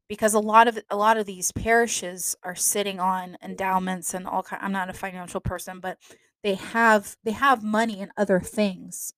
Because 0.09 0.35
a 0.35 0.39
lot 0.39 0.67
of 0.67 0.79
a 0.91 0.97
lot 0.97 1.17
of 1.17 1.25
these 1.27 1.51
parishes 1.53 2.35
are 2.43 2.55
sitting 2.55 2.99
on 2.99 3.37
endowments 3.43 4.13
and 4.13 4.27
all 4.27 4.43
kind. 4.43 4.61
I'm 4.63 4.71
not 4.73 4.89
a 4.89 4.93
financial 4.93 5.41
person, 5.41 5.79
but 5.79 5.97
they 6.43 6.55
have 6.55 7.17
they 7.23 7.31
have 7.31 7.63
money 7.63 8.01
in 8.01 8.11
other 8.17 8.39
things 8.39 9.13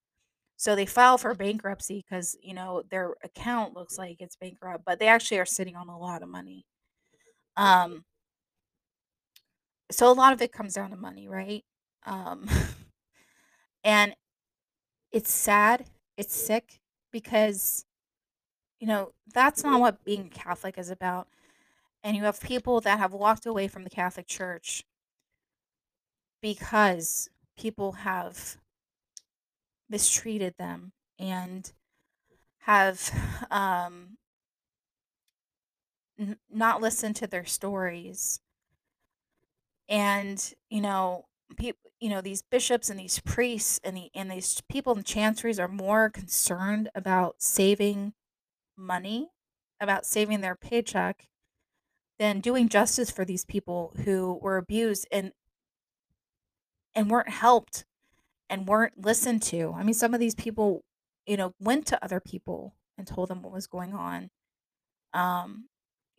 so 0.58 0.76
they 0.76 0.86
file 0.88 1.18
for 1.20 1.36
bankruptcy 1.36 2.04
because, 2.08 2.38
you 2.42 2.54
know, 2.56 2.84
their 2.90 3.16
account 3.24 3.76
looks 3.76 3.98
like 3.98 4.18
it's 4.22 4.36
bankrupt, 4.36 4.86
but 4.86 5.00
they 5.00 5.08
actually 5.08 5.40
are 5.40 5.46
sitting 5.46 5.76
on 5.76 5.88
a 5.90 5.98
lot 6.00 6.24
of 6.24 6.30
money. 6.30 6.66
Um, 7.58 8.06
so 9.91 10.12
a 10.12 10.13
lot 10.13 10.34
of 10.34 10.41
it 10.41 10.52
comes 10.52 10.73
down 10.73 10.89
to 10.91 10.95
money, 10.95 11.28
right? 11.28 11.63
Um, 12.06 12.47
and 13.84 14.15
it's 15.12 15.32
sad, 15.32 15.86
it's 16.17 16.36
sick 16.36 16.80
because, 17.12 17.86
you 18.80 18.88
know, 18.88 19.13
that's 19.34 19.63
not 19.63 19.80
what 19.80 20.04
being 20.04 20.30
Catholic 20.30 20.78
is 20.78 20.89
about. 20.89 21.28
And 22.04 22.15
you 22.15 22.23
have 22.23 22.41
people 22.41 22.82
that 22.82 23.00
have 23.00 23.13
walked 23.13 23.45
away 23.45 23.67
from 23.67 23.84
the 23.84 23.89
Catholic 23.89 24.28
Church 24.28 24.84
because 26.41 27.30
people 27.58 27.93
have 27.93 28.58
mistreated 29.89 30.56
them 30.58 30.91
and 31.17 31.71
have 32.60 33.12
um, 33.52 34.17
n- 36.19 36.38
not 36.50 36.82
listened 36.82 37.15
to 37.17 37.28
their 37.28 37.45
stories 37.45 38.39
and 39.89 40.54
you 40.69 40.82
know 40.82 41.26
people 41.58 41.80
you 42.00 42.10
know 42.10 42.21
these 42.21 42.41
bishops 42.41 42.89
and 42.89 43.00
these 43.00 43.19
priests 43.19 43.80
and 43.84 43.97
the 43.97 44.10
and 44.13 44.32
these 44.32 44.62
people 44.69 44.93
in 44.93 45.00
the 45.00 45.04
chanceries 45.04 45.60
are 45.60 45.67
more 45.67 46.10
concerned 46.10 46.89
about 46.95 47.41
saving 47.41 48.13
money 48.78 49.30
about 49.82 50.06
saving 50.06 50.41
their 50.41 50.56
paycheck 50.56 51.28
than 52.19 52.39
doing 52.39 52.69
justice 52.69 53.12
for 53.12 53.26
these 53.26 53.45
people 53.45 53.93
who 54.06 54.39
were 54.41 54.58
abused 54.58 55.08
and 55.12 55.34
and 56.95 57.10
weren't 57.10 57.30
helped 57.30 57.86
and 58.50 58.67
weren't 58.67 59.04
listened 59.06 59.43
to. 59.43 59.73
I 59.76 59.84
mean, 59.84 59.93
some 59.93 60.13
of 60.13 60.19
these 60.19 60.36
people, 60.36 60.84
you 61.28 61.38
know, 61.38 61.54
went 61.60 61.88
to 61.88 62.04
other 62.04 62.19
people 62.19 62.76
and 62.97 63.08
told 63.08 63.30
them 63.30 63.41
what 63.41 63.54
was 63.54 63.67
going 63.67 63.93
on. 63.93 64.30
Um, 65.13 65.69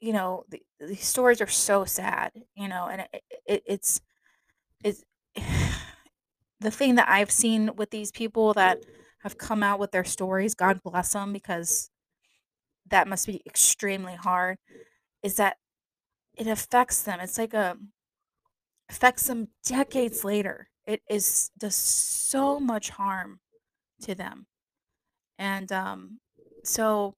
you 0.00 0.12
know, 0.12 0.44
the, 0.48 0.62
these 0.80 1.04
stories 1.06 1.40
are 1.40 1.46
so 1.48 1.84
sad, 1.84 2.32
you 2.54 2.68
know, 2.68 2.86
and 2.86 3.02
it, 3.12 3.22
it, 3.46 3.62
it's 3.66 4.00
it's 4.84 5.04
the 6.60 6.70
thing 6.70 6.96
that 6.96 7.08
I've 7.08 7.30
seen 7.30 7.76
with 7.76 7.90
these 7.90 8.12
people 8.12 8.54
that 8.54 8.78
have 9.22 9.38
come 9.38 9.62
out 9.62 9.78
with 9.78 9.92
their 9.92 10.04
stories. 10.04 10.54
God 10.54 10.82
bless 10.82 11.12
them 11.12 11.32
because 11.32 11.90
that 12.90 13.08
must 13.08 13.26
be 13.26 13.42
extremely 13.46 14.14
hard. 14.14 14.58
Is 15.22 15.36
that 15.36 15.56
it 16.36 16.46
affects 16.46 17.02
them? 17.02 17.20
It's 17.20 17.38
like 17.38 17.54
a 17.54 17.76
affects 18.88 19.26
them 19.26 19.48
decades 19.64 20.24
later. 20.24 20.68
It 20.86 21.02
is 21.08 21.50
does 21.58 21.76
so 21.76 22.58
much 22.58 22.90
harm 22.90 23.40
to 24.02 24.14
them. 24.14 24.46
And 25.38 25.70
um, 25.72 26.20
so 26.64 27.14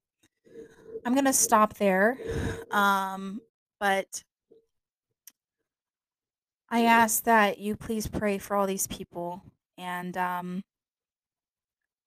I'm 1.04 1.14
gonna 1.14 1.32
stop 1.32 1.74
there. 1.74 2.18
Um, 2.70 3.40
but 3.78 4.22
I 6.68 6.84
ask 6.84 7.24
that 7.24 7.58
you 7.58 7.76
please 7.76 8.06
pray 8.06 8.38
for 8.38 8.54
all 8.56 8.66
these 8.66 8.86
people 8.86 9.42
and 9.76 10.16
um, 10.16 10.62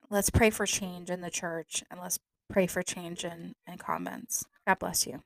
let's 0.09 0.29
pray 0.29 0.49
for 0.49 0.65
change 0.65 1.09
in 1.09 1.21
the 1.21 1.29
church 1.29 1.83
and 1.91 1.99
let's 1.99 2.19
pray 2.49 2.67
for 2.67 2.81
change 2.81 3.25
in, 3.25 3.53
in 3.67 3.77
convents. 3.77 4.45
God 4.65 4.79
bless 4.79 5.05
you. 5.05 5.21